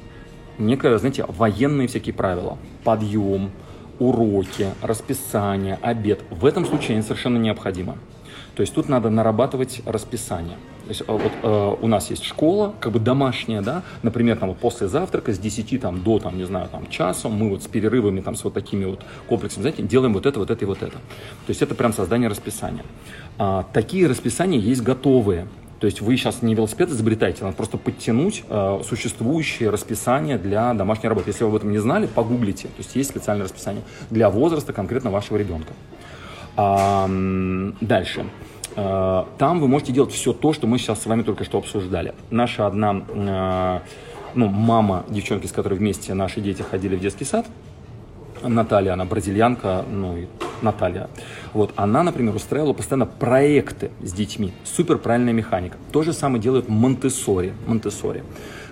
некое, 0.56 0.96
знаете, 0.96 1.26
военные 1.28 1.88
всякие 1.88 2.14
правила. 2.14 2.56
Подъем, 2.84 3.50
уроки, 3.98 4.68
расписание, 4.80 5.78
обед. 5.82 6.22
В 6.30 6.46
этом 6.46 6.64
случае 6.64 6.94
они 6.94 7.02
совершенно 7.02 7.36
необходимы. 7.36 7.98
То 8.54 8.62
есть 8.62 8.74
тут 8.74 8.88
надо 8.88 9.10
нарабатывать 9.10 9.82
расписание. 9.86 10.56
То 10.84 10.88
есть 10.88 11.02
а, 11.06 11.12
вот 11.12 11.32
э, 11.42 11.76
у 11.82 11.86
нас 11.86 12.10
есть 12.10 12.24
школа, 12.24 12.74
как 12.80 12.92
бы 12.92 12.98
домашняя, 12.98 13.62
да, 13.62 13.82
например, 14.02 14.38
там 14.38 14.48
вот 14.48 14.58
после 14.58 14.88
завтрака 14.88 15.32
с 15.32 15.38
10 15.38 15.80
там, 15.80 16.02
до, 16.02 16.18
там, 16.18 16.36
не 16.36 16.44
знаю, 16.44 16.68
там, 16.68 16.88
часа 16.88 17.28
мы 17.28 17.50
вот 17.50 17.62
с 17.62 17.68
перерывами, 17.68 18.20
там, 18.20 18.34
с 18.34 18.42
вот 18.42 18.54
такими 18.54 18.84
вот 18.84 19.04
комплексами, 19.28 19.62
знаете, 19.62 19.82
делаем 19.84 20.14
вот 20.14 20.26
это, 20.26 20.40
вот 20.40 20.50
это 20.50 20.64
и 20.64 20.66
вот 20.66 20.82
это. 20.82 20.96
То 20.96 21.48
есть 21.48 21.62
это 21.62 21.76
прям 21.76 21.92
создание 21.92 22.28
расписания. 22.28 22.84
А, 23.38 23.66
такие 23.72 24.08
расписания 24.08 24.58
есть 24.58 24.82
готовые. 24.82 25.46
То 25.78 25.86
есть 25.86 26.02
вы 26.02 26.16
сейчас 26.16 26.42
не 26.42 26.54
велосипед 26.54 26.90
изобретаете, 26.90 27.42
надо 27.42 27.56
просто 27.56 27.78
подтянуть 27.78 28.44
э, 28.48 28.80
существующее 28.86 29.70
расписание 29.70 30.36
для 30.36 30.74
домашней 30.74 31.08
работы. 31.08 31.30
Если 31.30 31.42
вы 31.44 31.50
об 31.50 31.56
этом 31.56 31.70
не 31.70 31.78
знали, 31.78 32.06
погуглите. 32.06 32.66
То 32.68 32.78
есть 32.78 32.94
есть 32.96 33.10
специальное 33.10 33.44
расписание 33.44 33.82
для 34.10 34.28
возраста 34.28 34.74
конкретно 34.74 35.10
вашего 35.10 35.38
ребенка. 35.38 35.72
А, 36.56 37.08
дальше. 37.80 38.26
А, 38.76 39.26
там 39.38 39.60
вы 39.60 39.68
можете 39.68 39.92
делать 39.92 40.12
все 40.12 40.32
то, 40.32 40.52
что 40.52 40.66
мы 40.66 40.78
сейчас 40.78 41.02
с 41.02 41.06
вами 41.06 41.22
только 41.22 41.44
что 41.44 41.58
обсуждали. 41.58 42.14
Наша 42.30 42.66
одна 42.66 43.02
а, 43.08 43.82
ну, 44.34 44.48
мама 44.48 45.04
девчонки, 45.08 45.46
с 45.46 45.52
которой 45.52 45.74
вместе 45.74 46.14
наши 46.14 46.40
дети 46.40 46.62
ходили 46.62 46.96
в 46.96 47.00
детский 47.00 47.24
сад, 47.24 47.46
Наталья, 48.42 48.94
она 48.94 49.04
бразильянка, 49.04 49.84
ну, 49.90 50.26
Наталья. 50.62 51.08
Вот, 51.52 51.72
она, 51.76 52.02
например, 52.02 52.34
устраивала 52.34 52.72
постоянно 52.72 53.06
проекты 53.06 53.90
с 54.02 54.12
детьми. 54.12 54.52
Супер 54.64 54.98
правильная 54.98 55.32
механика. 55.32 55.76
То 55.92 56.02
же 56.02 56.12
самое 56.12 56.42
делают 56.42 56.68
Монтессори. 56.68 57.52
Монтессори. 57.66 58.22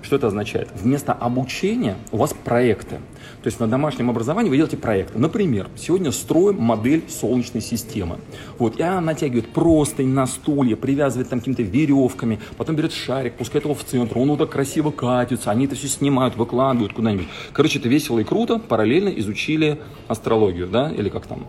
Что 0.01 0.17
это 0.17 0.29
означает? 0.29 0.69
Вместо 0.75 1.13
обучения 1.13 1.97
у 2.13 2.17
вас 2.17 2.33
проекты. 2.33 3.01
То 3.43 3.47
есть 3.47 3.61
на 3.61 3.69
домашнем 3.69 4.11
образовании 4.11 4.51
вы 4.51 4.57
делаете 4.57 4.77
проекты. 4.77 5.19
Например, 5.19 5.69
сегодня 5.77 6.13
строим 6.13 6.61
модель 6.61 7.05
солнечной 7.09 7.63
системы. 7.63 8.19
Вот, 8.59 8.79
и 8.79 8.83
она 8.83 9.01
натягивает 9.01 9.49
простынь 9.51 10.09
на 10.09 10.27
стулья, 10.27 10.77
привязывает 10.77 11.29
там 11.29 11.39
какими-то 11.39 11.63
веревками, 11.63 12.41
потом 12.57 12.77
берет 12.77 12.93
шарик, 12.93 13.35
пускает 13.35 13.65
его 13.65 13.75
в 13.75 13.85
центр, 13.85 14.19
он 14.19 14.29
вот 14.31 14.39
так 14.39 14.51
красиво 14.51 14.91
катится, 14.91 15.51
они 15.51 15.67
это 15.67 15.75
все 15.75 15.89
снимают, 15.89 16.37
выкладывают 16.37 16.93
куда-нибудь. 16.93 17.29
Короче, 17.53 17.79
это 17.79 17.89
весело 17.89 18.19
и 18.19 18.25
круто, 18.25 18.59
параллельно 18.59 19.09
изучили 19.09 19.79
астрологию, 20.09 20.67
да, 20.67 20.91
или 20.91 21.09
как 21.09 21.27
там, 21.27 21.47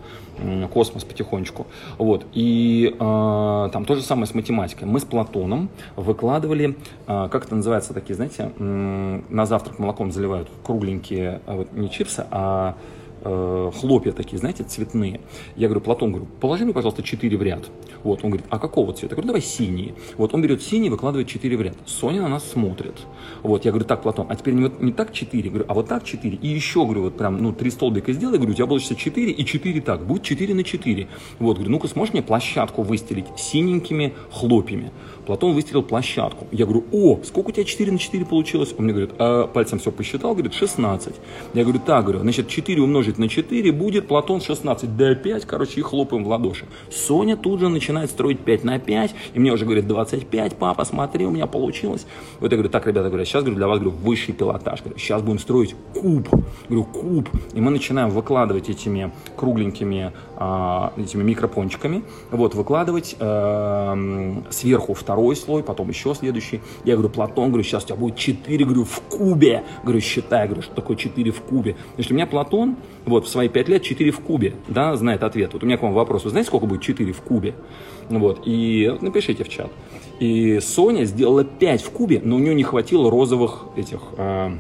космос 0.72 1.04
потихонечку. 1.04 1.68
Вот. 1.98 2.26
И 2.34 2.94
э, 2.94 3.70
там 3.74 3.86
то 3.86 3.96
же 3.96 4.02
самое 4.02 4.28
с 4.28 4.34
математикой. 4.34 4.88
Мы 4.88 5.00
с 5.00 5.04
Платоном 5.04 5.70
выкладывали, 5.96 6.78
э, 7.08 7.28
как 7.30 7.46
это 7.46 7.56
называется, 7.56 7.94
такие, 7.94 8.16
знаете, 8.16 8.52
э, 8.58 9.22
на 9.30 9.46
завтрак 9.46 9.80
молоком 9.80 10.12
заливают 10.12 10.50
кругленькие, 10.64 11.42
э, 11.46 11.56
вот 11.56 11.68
не 11.80 11.90
чипсы, 11.90 12.26
а 12.32 12.76
э, 13.22 13.72
хлопья 13.80 14.12
такие, 14.12 14.38
знаете, 14.38 14.64
цветные. 14.64 15.22
Я 15.56 15.68
говорю, 15.68 15.82
Платон, 15.82 16.12
говорю, 16.12 16.28
положи 16.40 16.64
мне, 16.64 16.74
пожалуйста, 16.74 17.04
4 17.04 17.38
в 17.38 17.42
ряд. 17.42 17.70
Вот, 18.04 18.24
он 18.24 18.32
говорит, 18.32 18.48
а 18.50 18.60
какого 18.60 18.94
цвета? 18.94 19.14
Я 19.14 19.16
говорю, 19.16 19.28
давай 19.28 19.42
синие. 19.42 19.96
Вот, 20.18 20.34
он 20.34 20.42
берет 20.42 20.62
синий, 20.62 20.90
выкладывает 20.90 21.28
4 21.28 21.58
в 21.58 21.62
ряд. 21.62 21.76
Соня 21.86 22.22
на 22.22 22.30
нас 22.30 22.50
смотрит. 22.50 22.96
Вот, 23.44 23.66
я 23.66 23.72
говорю, 23.72 23.86
так, 23.86 24.02
Платон, 24.02 24.28
а 24.30 24.36
теперь 24.36 24.54
не, 24.54 24.64
вот, 24.64 24.82
не 24.82 24.92
так 24.92 25.12
4, 25.14 25.50
говорю, 25.50 25.66
а 25.68 25.74
вот 25.74 25.88
так 25.88 26.04
4. 26.04 26.38
И 26.42 26.48
еще, 26.48 26.86
говорю, 26.86 27.04
вот 27.04 27.18
прям, 27.18 27.42
ну, 27.42 27.52
три 27.52 27.70
столбика 27.72 28.14
сделай, 28.14 28.38
говорю, 28.38 28.52
у 28.52 28.56
тебя 28.56 28.68
получится 28.68 28.96
4 28.96 29.32
и 29.32 29.46
4 29.46 29.82
так, 29.82 30.06
будет 30.06 30.24
4 30.24 30.54
на 30.54 30.64
4. 30.64 31.08
Вот, 31.40 31.54
говорю, 31.56 31.72
ну-ка, 31.72 31.88
сможешь 31.88 32.14
мне 32.14 32.24
площадку 32.24 32.84
выстелить 32.84 33.26
синенькими 33.38 34.14
хлопьями? 34.32 34.92
Платон 35.26 35.54
выстелил 35.54 35.84
площадку. 35.84 36.48
Я 36.52 36.66
говорю, 36.66 36.86
о, 36.92 37.20
сколько 37.24 37.50
у 37.50 37.52
тебя 37.52 37.64
4 37.64 37.92
на 37.92 38.00
4 38.00 38.26
получилось? 38.26 38.74
Он 38.78 38.86
мне 38.86 38.94
говорит, 38.94 39.12
а, 39.20 39.48
пальцем 39.48 39.80
все 39.80 39.92
посчитал, 39.92 40.34
говорит, 40.34 40.54
16. 40.54 41.16
Я 41.54 41.64
говорю, 41.64 41.80
так, 41.86 42.04
говорю, 42.04 42.22
значит, 42.22 42.48
4 42.48 42.82
умножить 42.82 43.09
умножить 43.10 43.18
на 43.18 43.28
4 43.28 43.72
будет 43.72 44.08
Платон 44.08 44.42
16. 44.42 44.98
Да 44.98 45.16
5, 45.16 45.46
короче, 45.46 45.80
и 45.80 45.84
хлопаем 45.84 46.24
в 46.24 46.28
ладоши. 46.28 46.66
Соня 46.92 47.38
тут 47.38 47.60
же 47.60 47.70
начинает 47.70 48.10
строить 48.10 48.40
5 48.40 48.64
на 48.64 48.80
5, 48.80 49.16
и 49.34 49.40
мне 49.40 49.52
уже 49.52 49.66
говорит 49.66 49.88
25, 49.88 50.56
папа, 50.56 50.86
смотри, 50.86 51.26
у 51.26 51.32
меня 51.32 51.48
получилось. 51.48 52.06
Вот 52.40 52.52
я 52.52 52.58
говорю, 52.58 52.70
так, 52.70 52.88
ребята, 52.88 53.10
говорю, 53.10 53.26
сейчас 53.26 53.44
говорю, 53.44 53.58
для 53.58 53.68
вас 53.68 53.80
говорю, 53.80 53.96
высший 53.98 54.34
пилотаж. 54.34 54.82
Говорю, 54.82 55.00
сейчас 55.00 55.22
будем 55.22 55.40
строить 55.40 55.76
куб. 55.94 56.30
Говорю, 56.70 56.84
куб. 56.86 57.30
И 57.54 57.62
мы 57.62 57.72
начинаем 57.72 58.10
выкладывать 58.10 58.70
этими 58.70 59.12
кругленькими 59.36 60.12
а, 60.42 60.94
этими 60.96 61.22
микропончиками, 61.22 62.02
вот, 62.32 62.56
выкладывать 62.56 63.18
э, 63.20 64.42
сверху 64.50 64.94
второй 64.94 65.36
слой, 65.36 65.64
потом 65.64 65.90
еще 65.90 66.16
следующий. 66.16 66.62
Я 66.86 66.94
говорю, 66.94 67.10
Платон, 67.10 67.50
говорю, 67.50 67.64
сейчас 67.64 67.84
у 67.84 67.88
тебя 67.88 67.98
будет 67.98 68.16
4, 68.16 68.64
говорю, 68.64 68.86
в 68.86 69.02
кубе. 69.02 69.66
Говорю, 69.84 70.00
считай, 70.00 70.46
говорю, 70.48 70.62
что 70.62 70.74
такое 70.74 70.96
4 70.96 71.32
в 71.32 71.42
кубе. 71.42 71.76
Значит, 71.96 72.12
у 72.14 72.16
меня 72.16 72.26
Платон, 72.26 72.78
вот, 73.06 73.26
в 73.26 73.30
свои 73.30 73.50
5 73.50 73.70
лет 73.70 73.84
4 73.84 74.12
в 74.12 74.20
кубе, 74.20 74.54
да, 74.68 74.96
знает 74.96 75.24
ответ. 75.24 75.54
Вот 75.54 75.64
у 75.64 75.66
меня 75.66 75.78
к 75.78 75.82
вам 75.82 75.94
вопрос, 75.94 76.24
вы 76.24 76.30
знаете, 76.30 76.48
сколько 76.48 76.66
будет 76.66 76.82
4 76.82 77.12
в 77.12 77.22
кубе? 77.22 77.56
Вот, 78.10 78.42
и 78.46 78.96
напишите 79.02 79.44
в 79.44 79.50
чат. 79.50 79.72
И 80.20 80.60
Соня 80.60 81.06
сделала 81.06 81.44
5 81.44 81.82
в 81.82 81.90
кубе, 81.92 82.22
но 82.24 82.36
у 82.36 82.40
нее 82.40 82.56
не 82.56 82.64
хватило 82.64 83.10
розовых 83.10 83.66
этих... 83.76 84.00
Э, 84.18 84.52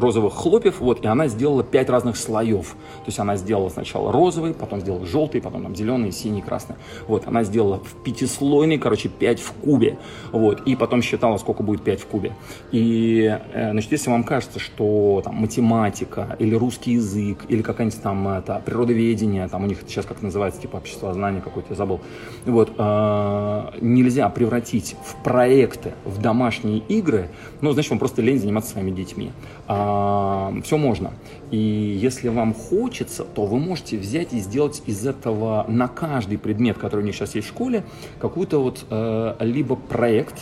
розовых 0.00 0.34
хлопьев, 0.34 0.80
вот, 0.80 1.04
и 1.04 1.06
она 1.06 1.28
сделала 1.28 1.62
пять 1.62 1.88
разных 1.88 2.16
слоев. 2.16 2.70
То 2.70 3.06
есть 3.06 3.18
она 3.18 3.36
сделала 3.36 3.68
сначала 3.68 4.12
розовый, 4.12 4.54
потом 4.54 4.80
сделала 4.80 5.06
желтый, 5.06 5.40
потом 5.40 5.62
там 5.62 5.76
зеленый, 5.76 6.12
синий, 6.12 6.42
красный. 6.42 6.76
Вот, 7.06 7.26
она 7.26 7.44
сделала 7.44 7.78
в 7.78 8.02
пятислойный, 8.02 8.78
короче, 8.78 9.08
5 9.08 9.40
в 9.40 9.52
кубе. 9.52 9.98
Вот, 10.32 10.62
и 10.62 10.76
потом 10.76 11.02
считала, 11.02 11.36
сколько 11.38 11.62
будет 11.62 11.82
5 11.82 12.00
в 12.00 12.06
кубе. 12.06 12.32
И, 12.72 13.38
э, 13.52 13.70
значит, 13.72 13.92
если 13.92 14.10
вам 14.10 14.24
кажется, 14.24 14.58
что 14.58 15.20
там 15.24 15.36
математика 15.36 16.36
или 16.38 16.54
русский 16.54 16.92
язык, 16.92 17.44
или 17.48 17.62
какая-нибудь 17.62 18.02
там 18.02 18.28
это, 18.28 18.62
природоведение, 18.64 19.48
там 19.48 19.64
у 19.64 19.66
них 19.66 19.78
сейчас 19.86 20.06
как 20.06 20.22
называется, 20.22 20.60
типа 20.60 20.76
общество 20.76 21.12
знания 21.12 21.40
какое-то, 21.40 21.70
я 21.70 21.76
забыл, 21.76 22.00
вот, 22.46 22.72
э, 22.76 23.70
нельзя 23.80 24.28
превратить 24.28 24.96
в 25.04 25.22
проекты, 25.22 25.92
в 26.04 26.20
домашние 26.20 26.78
игры, 26.78 27.28
ну, 27.60 27.72
значит, 27.72 27.90
вам 27.90 27.98
просто 27.98 28.22
лень 28.22 28.38
заниматься 28.38 28.59
заниматься 28.60 28.72
своими 28.72 28.90
детьми. 28.90 29.32
А, 29.66 30.52
все 30.62 30.76
можно. 30.76 31.12
И 31.50 31.56
если 31.56 32.28
вам 32.28 32.54
хочется, 32.54 33.24
то 33.24 33.46
вы 33.46 33.58
можете 33.58 33.98
взять 33.98 34.32
и 34.32 34.38
сделать 34.38 34.82
из 34.86 35.06
этого 35.06 35.64
на 35.68 35.88
каждый 35.88 36.38
предмет, 36.38 36.78
который 36.78 37.00
у 37.00 37.04
них 37.04 37.14
сейчас 37.14 37.34
есть 37.34 37.48
в 37.48 37.50
школе, 37.50 37.84
какую-то 38.20 38.62
вот 38.62 38.84
э, 38.90 39.36
либо 39.40 39.76
проект, 39.76 40.36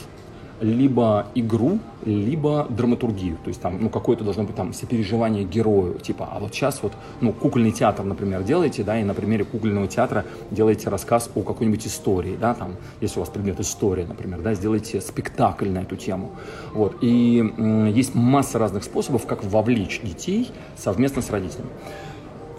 либо 0.61 1.27
игру, 1.35 1.79
либо 2.05 2.67
драматургию. 2.69 3.37
То 3.45 3.49
есть 3.49 3.61
там, 3.61 3.79
ну, 3.81 3.89
какое-то 3.91 4.25
должно 4.25 4.45
быть 4.45 4.57
там 4.57 4.73
сопереживание 4.73 5.45
герою. 5.45 5.99
Типа, 5.99 6.29
а 6.33 6.39
вот 6.39 6.55
сейчас 6.55 6.83
вот, 6.83 6.93
ну, 7.21 7.33
кукольный 7.33 7.73
театр, 7.73 8.05
например, 8.05 8.43
делаете, 8.43 8.83
да, 8.83 8.99
и 8.99 9.05
на 9.05 9.15
примере 9.15 9.45
кукольного 9.45 9.89
театра 9.89 10.25
делаете 10.51 10.89
рассказ 10.89 11.31
о 11.35 11.43
какой-нибудь 11.43 11.87
истории, 11.87 12.37
да, 12.41 12.55
там, 12.55 12.77
если 13.01 13.19
у 13.19 13.23
вас 13.23 13.31
предмет 13.31 13.61
история, 13.61 14.07
например, 14.07 14.41
да, 14.41 14.55
сделайте 14.55 15.01
спектакль 15.01 15.69
на 15.69 15.79
эту 15.79 15.97
тему. 15.97 16.31
Вот. 16.73 16.97
И 17.03 17.39
м- 17.41 17.87
есть 17.87 18.15
масса 18.15 18.59
разных 18.59 18.85
способов, 18.85 19.27
как 19.27 19.45
вовлечь 19.45 20.01
детей 20.03 20.51
совместно 20.77 21.23
с 21.23 21.31
родителями. 21.31 21.71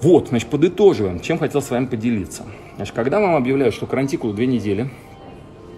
Вот, 0.02 0.30
значит, 0.30 0.50
подытоживаем, 0.50 1.20
чем 1.20 1.38
хотел 1.38 1.62
с 1.62 1.70
вами 1.70 1.86
поделиться. 1.86 2.44
Значит, 2.78 2.96
когда 2.96 3.20
вам 3.20 3.36
объявляют, 3.36 3.76
что 3.76 3.86
карантикул 3.86 4.32
две 4.32 4.48
недели, 4.48 4.90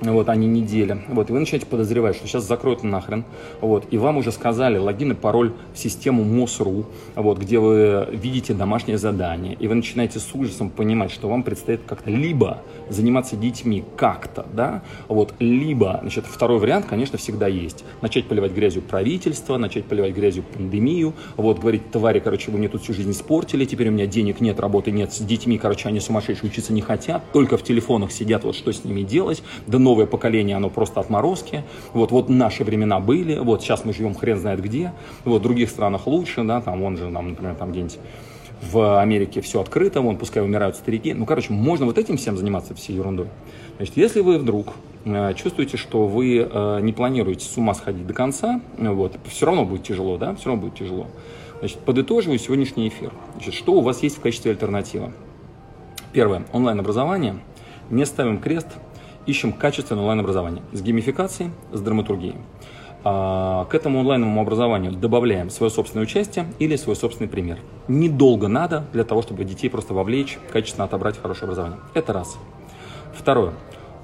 вот, 0.01 0.29
а 0.29 0.35
не 0.35 0.47
неделя. 0.47 1.03
Вот, 1.07 1.29
и 1.29 1.33
вы 1.33 1.39
начинаете 1.39 1.65
подозревать, 1.67 2.15
что 2.15 2.27
сейчас 2.27 2.47
закроют 2.47 2.83
нахрен, 2.83 3.23
вот, 3.61 3.85
и 3.91 3.97
вам 3.97 4.17
уже 4.17 4.31
сказали 4.31 4.77
логин 4.77 5.11
и 5.11 5.15
пароль 5.15 5.53
в 5.73 5.77
систему 5.77 6.23
МОСРУ, 6.23 6.85
вот, 7.15 7.37
где 7.37 7.59
вы 7.59 8.07
видите 8.11 8.53
домашнее 8.53 8.97
задание, 8.97 9.55
и 9.59 9.67
вы 9.67 9.75
начинаете 9.75 10.19
с 10.19 10.33
ужасом 10.33 10.69
понимать, 10.69 11.11
что 11.11 11.29
вам 11.29 11.43
предстоит 11.43 11.81
как-то 11.85 12.09
либо 12.09 12.61
заниматься 12.89 13.35
детьми 13.35 13.83
как-то, 13.95 14.45
да, 14.53 14.81
вот, 15.07 15.33
либо, 15.39 15.99
значит, 16.01 16.25
второй 16.25 16.59
вариант, 16.59 16.85
конечно, 16.87 17.17
всегда 17.17 17.47
есть. 17.47 17.83
Начать 18.01 18.25
поливать 18.25 18.53
грязью 18.53 18.81
правительство, 18.81 19.57
начать 19.57 19.85
поливать 19.85 20.15
грязью 20.15 20.43
пандемию, 20.43 21.13
вот, 21.37 21.59
говорить, 21.59 21.91
твари, 21.91 22.19
короче, 22.19 22.51
вы 22.51 22.57
мне 22.57 22.69
тут 22.69 22.81
всю 22.81 22.93
жизнь 22.93 23.11
испортили, 23.11 23.65
теперь 23.65 23.89
у 23.89 23.91
меня 23.91 24.07
денег 24.07 24.41
нет, 24.41 24.59
работы 24.59 24.91
нет, 24.91 25.13
с 25.13 25.19
детьми, 25.19 25.57
короче, 25.57 25.89
они 25.89 25.99
сумасшедшие, 25.99 26.49
учиться 26.49 26.73
не 26.73 26.81
хотят, 26.81 27.23
только 27.33 27.57
в 27.57 27.63
телефонах 27.63 28.11
сидят, 28.11 28.43
вот, 28.43 28.55
что 28.55 28.71
с 28.71 28.83
ними 28.83 29.03
делать, 29.03 29.43
да 29.67 29.77
новое 29.91 30.05
поколение, 30.05 30.55
оно 30.55 30.69
просто 30.69 31.01
отморозки, 31.01 31.63
вот, 31.93 32.11
вот 32.11 32.29
наши 32.29 32.63
времена 32.63 32.99
были, 33.01 33.37
вот, 33.37 33.61
сейчас 33.61 33.83
мы 33.83 33.93
живем 33.93 34.15
хрен 34.15 34.37
знает 34.37 34.61
где, 34.61 34.93
вот, 35.25 35.39
в 35.39 35.43
других 35.43 35.69
странах 35.69 36.07
лучше, 36.07 36.43
да, 36.43 36.61
там, 36.61 36.81
он 36.81 36.95
же, 36.95 37.11
там, 37.11 37.29
например, 37.29 37.55
там 37.55 37.71
где-нибудь 37.71 37.99
в 38.61 39.01
Америке 39.01 39.41
все 39.41 39.59
открыто, 39.59 40.01
вон, 40.01 40.17
пускай 40.17 40.41
умирают 40.43 40.75
старики. 40.75 41.15
Ну, 41.15 41.25
короче, 41.25 41.51
можно 41.51 41.87
вот 41.87 41.97
этим 41.97 42.17
всем 42.17 42.37
заниматься, 42.37 42.75
всей 42.75 42.95
ерундой. 42.95 43.27
Значит, 43.77 43.97
если 43.97 44.21
вы 44.21 44.37
вдруг 44.37 44.67
э, 45.03 45.33
чувствуете, 45.33 45.77
что 45.77 46.05
вы 46.05 46.47
э, 46.47 46.79
не 46.81 46.93
планируете 46.93 47.43
с 47.45 47.57
ума 47.57 47.73
сходить 47.73 48.05
до 48.05 48.13
конца, 48.13 48.61
вот, 48.77 49.17
все 49.25 49.47
равно 49.47 49.65
будет 49.65 49.83
тяжело, 49.83 50.17
да, 50.17 50.35
все 50.35 50.49
равно 50.49 50.61
будет 50.61 50.75
тяжело. 50.75 51.07
Значит, 51.59 51.79
подытоживаю 51.79 52.37
сегодняшний 52.37 52.87
эфир. 52.87 53.11
Значит, 53.33 53.55
что 53.55 53.73
у 53.73 53.81
вас 53.81 54.03
есть 54.03 54.17
в 54.17 54.21
качестве 54.21 54.51
альтернативы? 54.51 55.11
Первое. 56.13 56.43
Онлайн-образование. 56.53 57.39
Не 57.89 58.05
ставим 58.05 58.39
крест, 58.39 58.67
ищем 59.25 59.53
качественное 59.53 60.01
онлайн-образование 60.01 60.63
с 60.71 60.81
геймификацией, 60.81 61.51
с 61.71 61.81
драматургией. 61.81 62.35
А, 63.03 63.65
к 63.65 63.73
этому 63.73 63.99
онлайновому 64.01 64.41
образованию 64.41 64.91
добавляем 64.91 65.49
свое 65.49 65.71
собственное 65.71 66.03
участие 66.03 66.45
или 66.59 66.75
свой 66.75 66.95
собственный 66.95 67.29
пример. 67.29 67.59
Недолго 67.87 68.47
надо 68.47 68.85
для 68.93 69.03
того, 69.03 69.21
чтобы 69.21 69.43
детей 69.43 69.69
просто 69.69 69.93
вовлечь, 69.93 70.37
качественно 70.51 70.85
отобрать 70.85 71.19
хорошее 71.19 71.45
образование. 71.45 71.79
Это 71.93 72.13
раз. 72.13 72.37
Второе. 73.13 73.53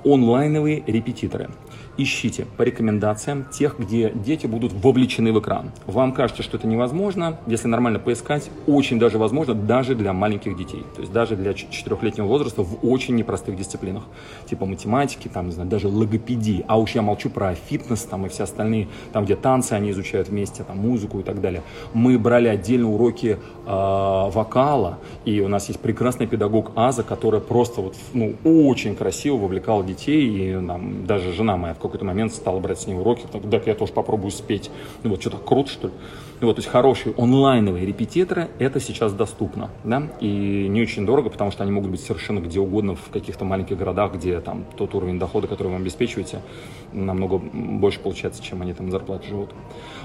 Онлайновые 0.03 0.83
репетиторы 0.87 1.49
ищите 1.97 2.45
по 2.57 2.63
рекомендациям 2.63 3.45
тех, 3.51 3.79
где 3.79 4.11
дети 4.11 4.47
будут 4.47 4.73
вовлечены 4.73 5.33
в 5.33 5.39
экран. 5.39 5.71
Вам 5.85 6.13
кажется, 6.13 6.43
что 6.43 6.57
это 6.57 6.67
невозможно, 6.67 7.39
если 7.47 7.67
нормально 7.67 7.99
поискать, 7.99 8.49
очень 8.65 8.99
даже 8.99 9.17
возможно, 9.17 9.53
даже 9.53 9.95
для 9.95 10.13
маленьких 10.13 10.57
детей, 10.57 10.83
то 10.95 11.01
есть 11.01 11.11
даже 11.11 11.35
для 11.35 11.53
четырехлетнего 11.53 12.27
возраста 12.27 12.63
в 12.63 12.85
очень 12.85 13.15
непростых 13.15 13.55
дисциплинах, 13.55 14.03
типа 14.45 14.65
математики, 14.65 15.27
там, 15.27 15.47
не 15.47 15.51
знаю, 15.51 15.69
даже 15.69 15.87
логопедии, 15.87 16.63
а 16.67 16.79
уж 16.79 16.91
я 16.91 17.01
молчу 17.01 17.29
про 17.29 17.55
фитнес 17.55 18.03
там 18.03 18.25
и 18.25 18.29
все 18.29 18.43
остальные, 18.43 18.87
там, 19.13 19.25
где 19.25 19.35
танцы 19.35 19.73
они 19.73 19.91
изучают 19.91 20.29
вместе, 20.29 20.63
там, 20.63 20.77
музыку 20.77 21.19
и 21.19 21.23
так 21.23 21.41
далее. 21.41 21.63
Мы 21.93 22.19
брали 22.19 22.47
отдельно 22.47 22.89
уроки 22.89 23.37
э, 23.37 23.39
вокала, 23.65 24.99
и 25.25 25.41
у 25.41 25.47
нас 25.47 25.67
есть 25.67 25.79
прекрасный 25.79 26.27
педагог 26.27 26.71
Аза, 26.75 27.03
которая 27.03 27.41
просто 27.41 27.81
вот, 27.81 27.95
ну, 28.13 28.35
очень 28.43 28.95
красиво 28.95 29.37
вовлекала 29.37 29.83
детей, 29.83 30.27
и 30.27 30.55
нам, 30.55 31.05
даже 31.05 31.33
жена 31.33 31.57
моя 31.57 31.73
в 31.73 31.79
какой-то 31.87 32.05
момент 32.05 32.33
стал 32.33 32.59
брать 32.59 32.81
с 32.81 32.87
ней 32.87 32.95
уроки, 32.95 33.25
так 33.49 33.67
я 33.67 33.75
тоже 33.75 33.93
попробую 33.93 34.31
спеть. 34.31 34.69
Ну, 35.03 35.11
вот 35.11 35.21
что-то 35.21 35.37
круто, 35.37 35.69
что 35.69 35.87
ли. 35.87 35.93
Ну, 36.39 36.47
вот, 36.47 36.57
то 36.57 36.59
есть 36.59 36.69
хорошие 36.69 37.15
онлайновые 37.17 37.83
репетиторы, 37.85 38.49
это 38.59 38.79
сейчас 38.79 39.11
доступно, 39.13 39.71
да, 39.83 40.03
и 40.19 40.67
не 40.69 40.81
очень 40.83 41.03
дорого, 41.03 41.29
потому 41.31 41.49
что 41.49 41.63
они 41.63 41.71
могут 41.71 41.89
быть 41.89 41.99
совершенно 41.99 42.39
где 42.39 42.59
угодно 42.59 42.93
в 42.93 43.09
каких-то 43.09 43.43
маленьких 43.43 43.75
городах, 43.75 44.13
где 44.13 44.39
там 44.39 44.65
тот 44.77 44.93
уровень 44.93 45.17
дохода, 45.17 45.47
который 45.47 45.69
вы 45.69 45.75
обеспечиваете, 45.77 46.41
намного 46.93 47.39
больше 47.39 47.99
получается, 47.99 48.43
чем 48.43 48.61
они 48.61 48.73
там 48.73 48.91
зарплаты 48.91 49.27
живут. 49.27 49.49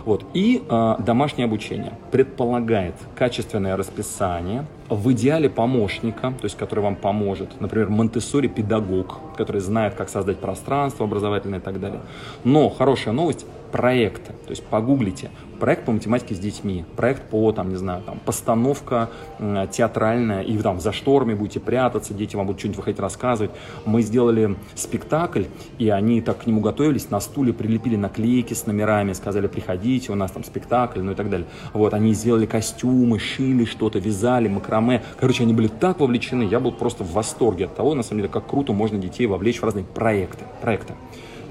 Вот. 0.06 0.24
И 0.32 0.62
э, 0.66 0.94
домашнее 1.00 1.44
обучение 1.44 1.92
предполагает 2.10 2.94
качественное 3.14 3.76
расписание, 3.76 4.64
в 4.88 5.10
идеале 5.12 5.48
помощника, 5.48 6.32
то 6.38 6.44
есть 6.44 6.56
который 6.56 6.80
вам 6.80 6.96
поможет, 6.96 7.60
например, 7.60 7.88
Монтессори 7.88 8.48
педагог, 8.48 9.20
который 9.36 9.60
знает, 9.60 9.94
как 9.94 10.08
создать 10.08 10.38
пространство 10.38 11.06
образовательное 11.06 11.60
и 11.60 11.62
так 11.62 11.80
далее. 11.80 12.00
Но 12.44 12.68
хорошая 12.68 13.14
новость, 13.14 13.46
проекты. 13.72 14.32
То 14.44 14.50
есть 14.50 14.62
погуглите 14.64 15.30
проект 15.62 15.84
по 15.84 15.92
математике 15.92 16.34
с 16.34 16.40
детьми, 16.40 16.84
проект 16.96 17.22
по, 17.30 17.52
там, 17.52 17.68
не 17.68 17.76
знаю, 17.76 18.02
там, 18.02 18.18
постановка 18.18 19.10
э, 19.38 19.68
театральная, 19.70 20.42
и 20.42 20.58
там 20.58 20.80
за 20.80 20.90
шторами 20.90 21.34
будете 21.34 21.60
прятаться, 21.60 22.12
дети 22.14 22.34
вам 22.34 22.46
будут 22.46 22.58
что-нибудь 22.58 22.78
выходить 22.78 22.98
рассказывать. 22.98 23.52
Мы 23.84 24.02
сделали 24.02 24.56
спектакль, 24.74 25.44
и 25.78 25.88
они 25.88 26.20
так 26.20 26.38
к 26.38 26.46
нему 26.46 26.62
готовились, 26.62 27.10
на 27.10 27.20
стуле 27.20 27.52
прилепили 27.52 27.94
наклейки 27.94 28.54
с 28.54 28.66
номерами, 28.66 29.12
сказали, 29.12 29.46
приходите, 29.46 30.10
у 30.10 30.16
нас 30.16 30.32
там 30.32 30.42
спектакль, 30.42 30.98
ну 31.00 31.12
и 31.12 31.14
так 31.14 31.30
далее. 31.30 31.46
Вот, 31.72 31.94
они 31.94 32.12
сделали 32.12 32.46
костюмы, 32.46 33.20
шили 33.20 33.64
что-то, 33.64 34.00
вязали, 34.00 34.48
макраме. 34.48 35.04
Короче, 35.20 35.44
они 35.44 35.54
были 35.54 35.68
так 35.68 36.00
вовлечены, 36.00 36.42
я 36.42 36.58
был 36.58 36.72
просто 36.72 37.04
в 37.04 37.12
восторге 37.12 37.66
от 37.66 37.76
того, 37.76 37.94
на 37.94 38.02
самом 38.02 38.22
деле, 38.22 38.32
как 38.32 38.48
круто 38.48 38.72
можно 38.72 38.98
детей 38.98 39.26
вовлечь 39.26 39.60
в 39.60 39.64
разные 39.64 39.84
проекты. 39.84 40.44
проекты. 40.60 40.94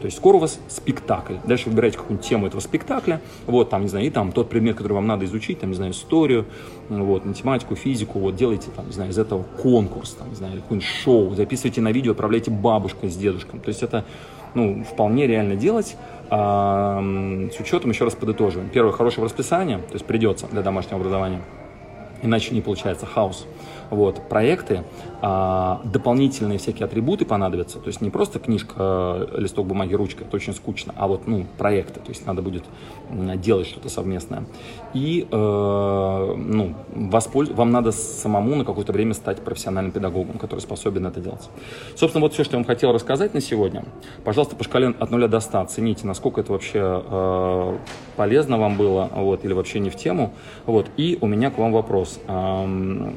То 0.02 0.06
есть 0.06 0.18
скоро 0.18 0.38
у 0.38 0.40
вас 0.40 0.60
спектакль. 0.68 1.36
Дальше 1.46 1.70
выбираете 1.70 1.98
какую-нибудь 1.98 2.28
тему 2.28 2.48
этого 2.48 2.60
спектакля. 2.60 3.22
Вот 3.46 3.70
там, 3.70 3.84
не 3.84 3.88
знаю, 3.88 4.08
и 4.08 4.10
там 4.10 4.32
тот 4.32 4.50
предмет, 4.50 4.76
который 4.76 4.94
вам 4.94 5.06
надо 5.06 5.26
изучить, 5.26 5.60
там, 5.60 5.70
не 5.70 5.76
знаю, 5.76 5.92
историю, 5.92 6.46
вот, 6.90 7.24
математику, 7.24 7.76
физику, 7.76 8.20
вот, 8.20 8.36
делайте, 8.36 8.70
там, 8.76 8.88
не 8.88 8.94
знаю, 8.94 9.12
из 9.12 9.20
этого 9.20 9.44
конкурс, 9.62 10.14
там, 10.14 10.30
не 10.30 10.36
знаю, 10.36 10.56
какое-нибудь 10.56 10.90
шоу, 10.90 11.36
записывайте 11.36 11.82
на 11.82 11.92
видео, 11.92 12.14
отправляйте 12.14 12.50
бабушкой 12.50 13.10
с 13.10 13.16
дедушком. 13.16 13.60
То 13.60 13.70
есть 13.70 13.84
это, 13.84 14.04
ну, 14.56 14.84
вполне 14.84 15.28
реально 15.28 15.56
делать. 15.56 15.96
А, 16.30 17.00
с 17.56 17.60
учетом, 17.60 17.92
еще 17.92 18.06
раз 18.06 18.16
подытоживаем. 18.16 18.70
Первое, 18.70 18.94
хорошее 18.94 19.26
расписание, 19.26 19.78
то 19.78 19.94
есть 19.94 20.06
придется 20.06 20.48
для 20.48 20.62
домашнего 20.62 20.98
образования. 20.98 21.42
иначе 22.24 22.54
не 22.54 22.62
получается 22.62 23.06
хаос. 23.06 23.46
Вот, 23.90 24.30
проекты, 24.30 24.84
дополнительные 25.22 26.58
всякие 26.58 26.86
атрибуты 26.86 27.26
понадобятся, 27.26 27.80
то 27.80 27.88
есть 27.88 28.02
не 28.02 28.10
просто 28.10 28.40
книжка, 28.40 28.74
э, 28.78 29.38
листок 29.38 29.68
бумаги, 29.68 29.94
ручка, 29.94 30.24
это 30.24 30.36
очень 30.36 30.54
скучно, 30.54 30.94
а 30.98 31.08
вот, 31.08 31.28
ну, 31.28 31.46
проекты, 31.58 32.00
то 32.00 32.10
есть 32.10 32.26
надо 32.26 32.42
будет 32.42 32.64
делать 33.12 33.68
что-то 33.68 33.90
совместное. 33.90 34.46
И, 34.94 35.28
э, 35.32 35.36
ну, 35.36 36.76
воспольз... 36.94 37.50
вам 37.50 37.72
надо 37.72 37.92
самому 37.92 38.56
на 38.56 38.66
какое-то 38.66 38.92
время 38.92 39.14
стать 39.14 39.40
профессиональным 39.42 39.92
педагогом, 39.92 40.38
который 40.38 40.60
способен 40.60 41.06
это 41.06 41.20
делать. 41.20 41.50
Собственно, 41.96 42.22
вот 42.22 42.34
все, 42.34 42.44
что 42.44 42.54
я 42.54 42.58
вам 42.58 42.66
хотел 42.66 42.92
рассказать 42.92 43.34
на 43.34 43.42
сегодня. 43.42 43.86
Пожалуйста, 44.24 44.56
по 44.56 44.64
шкале 44.64 44.90
от 45.00 45.12
0 45.12 45.28
до 45.28 45.40
100 45.40 45.62
оцените, 45.62 46.08
насколько 46.08 46.42
это 46.42 46.52
вообще 46.52 47.04
э, 47.06 47.78
полезно 48.16 48.58
вам 48.58 48.76
было, 48.76 49.10
вот, 49.14 49.46
или 49.46 49.54
вообще 49.54 49.80
не 49.80 49.90
в 49.90 49.96
тему. 49.96 50.34
Вот, 50.66 50.88
и 50.98 51.18
у 51.22 51.28
меня 51.28 51.52
к 51.52 51.58
вам 51.58 51.72
вопрос. 51.72 52.20
Эм, 52.28 53.16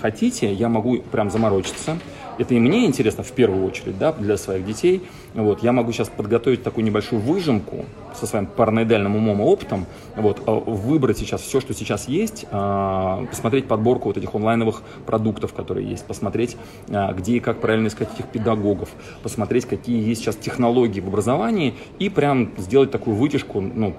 хотите, 0.00 0.52
я 0.52 0.68
могу 0.68 0.98
прям 0.98 1.30
заморочиться. 1.46 1.98
Это 2.38 2.54
и 2.54 2.60
мне 2.60 2.84
интересно 2.84 3.24
в 3.24 3.32
первую 3.32 3.66
очередь, 3.66 3.98
да, 3.98 4.12
для 4.12 4.36
своих 4.36 4.66
детей. 4.66 5.02
Вот, 5.34 5.62
я 5.62 5.72
могу 5.72 5.92
сейчас 5.92 6.08
подготовить 6.08 6.62
такую 6.62 6.84
небольшую 6.84 7.20
выжимку 7.20 7.84
со 8.14 8.26
своим 8.26 8.46
параноидальным 8.46 9.16
умом 9.16 9.40
и 9.40 9.44
опытом, 9.44 9.86
вот, 10.16 10.42
а, 10.46 10.52
выбрать 10.52 11.18
сейчас 11.18 11.42
все, 11.42 11.60
что 11.60 11.74
сейчас 11.74 12.08
есть, 12.08 12.46
а, 12.50 13.26
посмотреть 13.26 13.68
подборку 13.68 14.08
вот 14.08 14.16
этих 14.16 14.34
онлайновых 14.34 14.82
продуктов, 15.04 15.52
которые 15.52 15.88
есть, 15.88 16.06
посмотреть, 16.06 16.56
а, 16.88 17.12
где 17.12 17.36
и 17.36 17.40
как 17.40 17.60
правильно 17.60 17.88
искать 17.88 18.08
этих 18.14 18.26
педагогов, 18.26 18.88
посмотреть, 19.22 19.66
какие 19.66 20.02
есть 20.08 20.22
сейчас 20.22 20.36
технологии 20.36 21.00
в 21.00 21.08
образовании 21.08 21.74
и 21.98 22.08
прям 22.08 22.52
сделать 22.56 22.90
такую 22.90 23.16
вытяжку, 23.16 23.60
ну, 23.60 23.94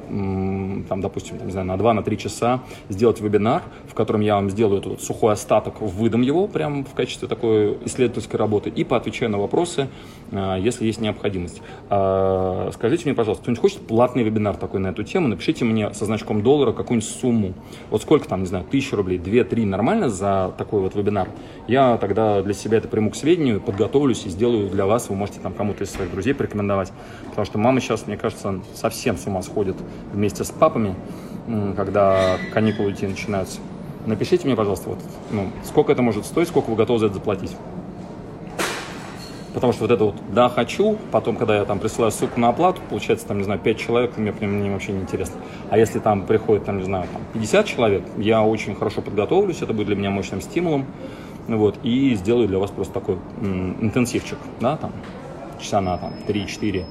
там, 0.89 1.01
допустим, 1.01 1.38
не 1.45 1.51
знаю, 1.51 1.67
на 1.67 1.77
2-3 1.77 2.17
часа 2.17 2.62
сделать 2.89 3.21
вебинар, 3.21 3.62
в 3.88 3.93
котором 3.93 4.21
я 4.21 4.36
вам 4.36 4.49
сделаю 4.49 4.79
этот 4.79 4.91
вот 4.93 5.01
сухой 5.03 5.33
остаток, 5.33 5.81
выдам 5.81 6.23
его 6.23 6.47
прям 6.47 6.86
в 6.86 6.93
качестве 6.93 7.27
такой 7.27 7.37
исследовательской 7.43 8.39
работы 8.39 8.69
и 8.69 8.84
поотвечаю 8.84 9.32
на 9.32 9.38
вопросы, 9.38 9.88
если 10.32 10.86
есть 10.86 11.00
необходимость. 11.00 11.62
Скажите 11.86 13.06
мне, 13.06 13.13
пожалуйста, 13.13 13.43
кто-нибудь 13.43 13.62
хочет 13.62 13.88
платный 13.88 14.23
вебинар 14.23 14.56
такой 14.56 14.80
на 14.80 14.88
эту 14.88 15.04
тему? 15.04 15.28
Напишите 15.28 15.65
мне 15.65 15.93
со 15.93 16.06
значком 16.06 16.43
доллара 16.43 16.73
какую-нибудь 16.73 17.10
сумму. 17.10 17.54
Вот 17.89 18.02
сколько 18.02 18.28
там, 18.28 18.41
не 18.41 18.45
знаю, 18.45 18.65
тысяча 18.69 18.95
рублей, 18.95 19.17
две-три 19.17 19.65
нормально 19.65 20.10
за 20.10 20.54
такой 20.58 20.82
вот 20.82 20.95
вебинар? 20.95 21.30
Я 21.67 21.97
тогда 21.97 22.41
для 22.41 22.54
себя 22.54 22.78
это 22.78 22.88
приму 22.88 23.12
к 23.12 23.15
сведению, 23.15 23.62
подготовлюсь 23.62 24.26
и 24.26 24.30
сделаю 24.30 24.69
для 24.69 24.86
вас. 24.86 25.10
Вы 25.10 25.15
можете 25.15 25.39
там 25.39 25.54
кому-то 25.54 25.84
из 25.84 25.91
своих 25.91 26.12
друзей 26.12 26.34
порекомендовать. 26.34 26.91
Потому 27.30 27.45
что 27.45 27.58
мама 27.58 27.80
сейчас, 27.80 28.08
мне 28.08 28.17
кажется, 28.17 28.60
совсем 28.73 29.17
с 29.17 29.26
ума 29.28 29.41
сходит 29.41 29.76
вместе 30.13 30.43
с 30.43 30.52
папами, 30.52 30.95
когда 31.76 32.38
каникулы 32.54 32.91
идти 32.91 33.08
начинаются. 33.08 33.60
Напишите 34.07 34.47
мне, 34.47 34.55
пожалуйста, 34.55 34.89
вот, 34.89 34.99
ну, 35.31 35.47
сколько 35.65 35.91
это 35.91 36.01
может 36.01 36.25
стоить, 36.25 36.47
сколько 36.47 36.69
вы 36.69 36.77
готовы 36.77 36.97
за 36.99 37.07
это 37.07 37.15
заплатить. 37.15 37.55
Потому 39.53 39.73
что 39.73 39.81
вот 39.81 39.91
это 39.91 40.05
вот 40.05 40.15
«да, 40.33 40.47
хочу», 40.47 40.97
потом, 41.11 41.35
когда 41.35 41.57
я 41.57 41.65
там 41.65 41.79
присылаю 41.79 42.11
ссылку 42.13 42.39
на 42.39 42.47
оплату, 42.47 42.79
получается, 42.89 43.27
там, 43.27 43.39
не 43.39 43.43
знаю, 43.43 43.59
5 43.59 43.77
человек, 43.77 44.17
мне, 44.17 44.31
мне 44.31 44.71
вообще 44.71 44.93
не 44.93 45.01
интересно. 45.01 45.35
А 45.69 45.77
если 45.77 45.99
там 45.99 46.25
приходит, 46.25 46.63
там, 46.63 46.77
не 46.77 46.83
знаю, 46.85 47.07
там 47.11 47.21
50 47.33 47.65
человек, 47.65 48.03
я 48.17 48.43
очень 48.43 48.75
хорошо 48.75 49.01
подготовлюсь, 49.01 49.61
это 49.61 49.73
будет 49.73 49.87
для 49.87 49.97
меня 49.97 50.09
мощным 50.09 50.39
стимулом, 50.39 50.85
вот, 51.49 51.77
и 51.83 52.15
сделаю 52.15 52.47
для 52.47 52.59
вас 52.59 52.71
просто 52.71 52.93
такой 52.93 53.17
м, 53.41 53.75
интенсивчик, 53.81 54.37
да, 54.61 54.77
там, 54.77 54.93
часа 55.59 55.81
на 55.81 55.97
там 55.97 56.13
3-4, 56.27 56.85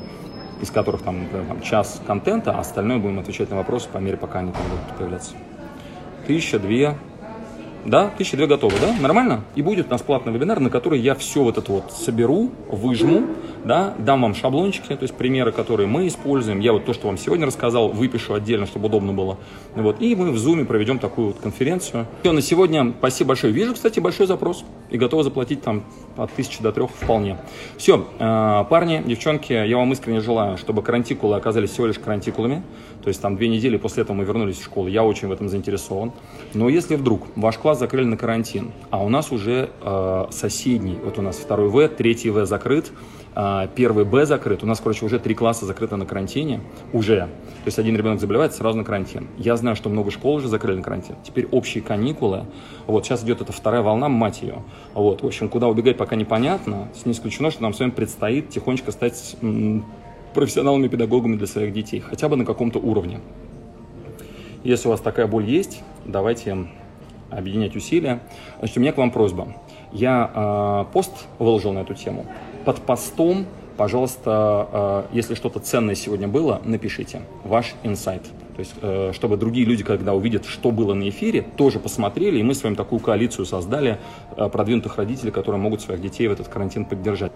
из 0.61 0.71
которых 0.71 1.01
там, 1.01 1.23
например, 1.23 1.47
там, 1.47 1.63
час 1.63 2.03
контента, 2.07 2.53
а 2.53 2.61
остальное 2.61 2.99
будем 2.99 3.21
отвечать 3.21 3.49
на 3.49 3.57
вопросы 3.57 3.89
по 3.89 3.99
мере, 3.99 4.19
пока 4.19 4.41
они 4.41 4.53
там 4.53 4.63
будут 4.65 4.99
появляться. 4.99 5.35
Тысяча, 6.27 6.59
две, 6.59 6.97
да, 7.85 8.11
тысячи 8.19 8.37
две 8.37 8.49
готовы, 8.49 8.75
да? 8.81 8.93
Нормально? 9.01 9.45
И 9.55 9.63
будет 9.63 9.87
у 9.87 9.91
нас 9.91 10.03
платный 10.03 10.33
вебинар, 10.33 10.59
на 10.59 10.71
который 10.71 10.99
я 10.99 11.15
все 11.15 11.45
вот 11.45 11.57
это 11.57 11.71
вот 11.71 11.93
соберу, 11.93 12.51
выжму, 12.69 13.23
да, 13.65 13.95
дам 13.99 14.23
вам 14.23 14.35
шаблончики, 14.35 14.89
то 14.89 15.03
есть 15.03 15.15
примеры, 15.15 15.53
которые 15.53 15.87
мы 15.87 16.09
используем. 16.09 16.59
Я 16.59 16.73
вот 16.73 16.85
то, 16.85 16.93
что 16.93 17.07
вам 17.07 17.17
сегодня 17.17 17.47
рассказал, 17.47 17.89
выпишу 17.89 18.35
отдельно, 18.35 18.67
чтобы 18.67 18.87
удобно 18.87 19.13
было. 19.13 19.39
Вот, 19.77 20.01
и 20.01 20.17
мы 20.17 20.33
в 20.33 20.37
Zoom 20.37 20.65
проведем 20.65 20.99
такую 20.99 21.29
вот 21.29 21.39
конференцию. 21.39 22.07
Все, 22.23 22.33
на 22.33 22.43
сегодня 22.43 22.93
спасибо 22.99 23.29
большое. 23.29 23.53
Вижу, 23.53 23.75
кстати, 23.75 24.01
большой 24.01 24.27
запрос 24.27 24.65
и 24.91 24.99
готовы 24.99 25.23
заплатить 25.23 25.63
там 25.63 25.85
от 26.17 26.33
тысячи 26.33 26.61
до 26.63 26.73
трех 26.73 26.91
вполне. 26.91 27.39
Все, 27.77 28.05
э, 28.19 28.65
парни, 28.69 29.03
девчонки, 29.07 29.53
я 29.53 29.77
вам 29.77 29.93
искренне 29.93 30.21
желаю, 30.21 30.59
чтобы 30.59 30.83
карантикулы 30.83 31.37
оказались 31.37 31.71
всего 31.71 31.87
лишь 31.87 31.99
карантикулами. 31.99 32.63
То 33.07 33.11
есть 33.11 33.23
там 33.23 33.37
две 33.37 33.47
недели 33.47 33.77
после 33.77 34.03
этого 34.03 34.17
мы 34.17 34.25
вернулись 34.25 34.59
в 34.59 34.65
школу. 34.65 34.89
Я 34.89 35.05
очень 35.05 35.29
в 35.29 35.31
этом 35.31 35.49
заинтересован. 35.49 36.11
Но 36.55 36.69
если 36.69 36.97
вдруг 36.97 37.29
ваш 37.37 37.57
класс 37.57 37.79
закрыли 37.79 38.05
на 38.05 38.17
карантин, 38.17 38.73
а 38.91 39.05
у 39.05 39.09
нас 39.09 39.31
уже 39.31 39.71
э, 39.81 40.25
соседний, 40.31 40.99
вот 41.05 41.17
у 41.17 41.23
нас 41.23 41.37
второй 41.37 41.69
В, 41.69 41.87
третий 41.87 42.31
В 42.31 42.45
закрыт, 42.47 42.91
э, 43.37 43.69
первый 43.77 44.05
Б 44.05 44.27
закрыт, 44.27 44.65
у 44.65 44.67
нас, 44.67 44.81
короче, 44.81 45.07
уже 45.07 45.21
три 45.21 45.37
класса 45.37 45.67
закрыты 45.67 45.95
на 45.95 46.05
карантине, 46.05 46.63
уже. 46.93 47.19
То 47.19 47.67
есть 47.67 47.79
один 47.79 47.97
ребенок 47.97 48.19
заболевает, 48.19 48.55
сразу 48.55 48.77
на 48.77 48.83
карантин. 48.83 49.29
Я 49.39 49.55
знаю, 49.55 49.77
что 49.77 49.89
много 49.89 50.11
школ 50.11 50.35
уже 50.35 50.49
закрыли 50.49 50.79
на 50.79 50.83
карантин. 50.83 51.15
Теперь 51.23 51.47
общие 51.53 51.85
каникулы. 51.85 52.47
Вот 52.89 53.07
сейчас 53.07 53.23
идет 53.23 53.41
эта 53.41 53.53
вторая 53.53 53.83
волна, 53.83 54.09
мать 54.09 54.43
ее. 54.43 54.65
Вот, 54.95 55.23
в 55.23 55.27
общем, 55.27 55.49
куда 55.49 55.69
убегать 55.69 55.97
пока 55.97 56.17
непонятно. 56.17 56.89
Не 57.05 57.13
исключено, 57.13 57.53
что 57.53 57.63
нам 57.63 57.73
с 57.73 57.79
вами 57.79 57.91
предстоит 57.91 58.49
тихонечко 58.49 58.91
стать 58.91 59.37
профессионалами, 60.37 60.87
педагогами 60.87 61.35
для 61.37 61.47
своих 61.49 61.73
детей, 61.73 61.99
хотя 61.99 62.29
бы 62.29 62.37
на 62.37 62.45
каком-то 62.45 62.79
уровне. 62.79 63.21
Если 64.63 64.87
у 64.87 64.91
вас 64.91 65.01
такая 65.01 65.27
боль 65.27 65.45
есть, 65.45 65.83
давайте 66.05 66.69
объединять 67.31 67.75
усилия. 67.75 68.21
Значит, 68.59 68.77
у 68.77 68.81
меня 68.81 68.93
к 68.93 68.99
вам 68.99 69.11
просьба. 69.11 69.49
Я 69.93 70.31
э, 70.89 70.93
пост 70.93 71.27
выложил 71.39 71.73
на 71.73 71.81
эту 71.81 71.95
тему. 71.95 72.27
Под 72.65 72.81
постом, 72.83 73.47
пожалуйста, 73.77 75.07
э, 75.11 75.17
если 75.17 75.35
что-то 75.35 75.59
ценное 75.59 75.95
сегодня 75.95 76.29
было, 76.29 76.61
напишите 76.65 77.23
ваш 77.43 77.75
инсайт. 77.83 78.23
То 78.57 78.61
есть, 78.61 78.75
э, 78.81 79.13
чтобы 79.15 79.37
другие 79.37 79.67
люди, 79.67 79.85
когда 79.85 80.15
увидят, 80.15 80.45
что 80.45 80.71
было 80.71 80.95
на 80.95 81.09
эфире, 81.09 81.47
тоже 81.57 81.79
посмотрели, 81.79 82.39
и 82.39 82.43
мы 82.43 82.55
с 82.55 82.63
вами 82.63 82.75
такую 82.75 83.01
коалицию 83.01 83.47
создали 83.47 83.99
э, 84.37 84.49
продвинутых 84.49 84.97
родителей, 84.97 85.31
которые 85.31 85.61
могут 85.61 85.81
своих 85.81 86.01
детей 86.01 86.29
в 86.29 86.33
этот 86.33 86.49
карантин 86.49 86.85
поддержать. 86.85 87.33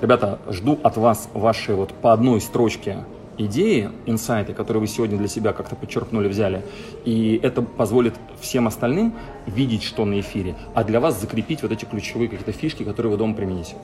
Ребята, 0.00 0.38
жду 0.48 0.78
от 0.84 0.96
вас 0.96 1.28
ваши 1.34 1.74
вот 1.74 1.92
по 1.92 2.12
одной 2.12 2.40
строчке 2.40 2.98
идеи, 3.36 3.90
инсайты, 4.06 4.52
которые 4.52 4.80
вы 4.80 4.86
сегодня 4.86 5.18
для 5.18 5.26
себя 5.26 5.52
как-то 5.52 5.74
подчеркнули, 5.74 6.28
взяли. 6.28 6.62
И 7.04 7.40
это 7.42 7.62
позволит 7.62 8.14
всем 8.40 8.68
остальным 8.68 9.14
видеть, 9.46 9.82
что 9.82 10.04
на 10.04 10.20
эфире, 10.20 10.54
а 10.74 10.84
для 10.84 11.00
вас 11.00 11.20
закрепить 11.20 11.62
вот 11.62 11.72
эти 11.72 11.84
ключевые 11.84 12.28
какие-то 12.28 12.52
фишки, 12.52 12.84
которые 12.84 13.10
вы 13.10 13.18
дома 13.18 13.34
примените. 13.34 13.74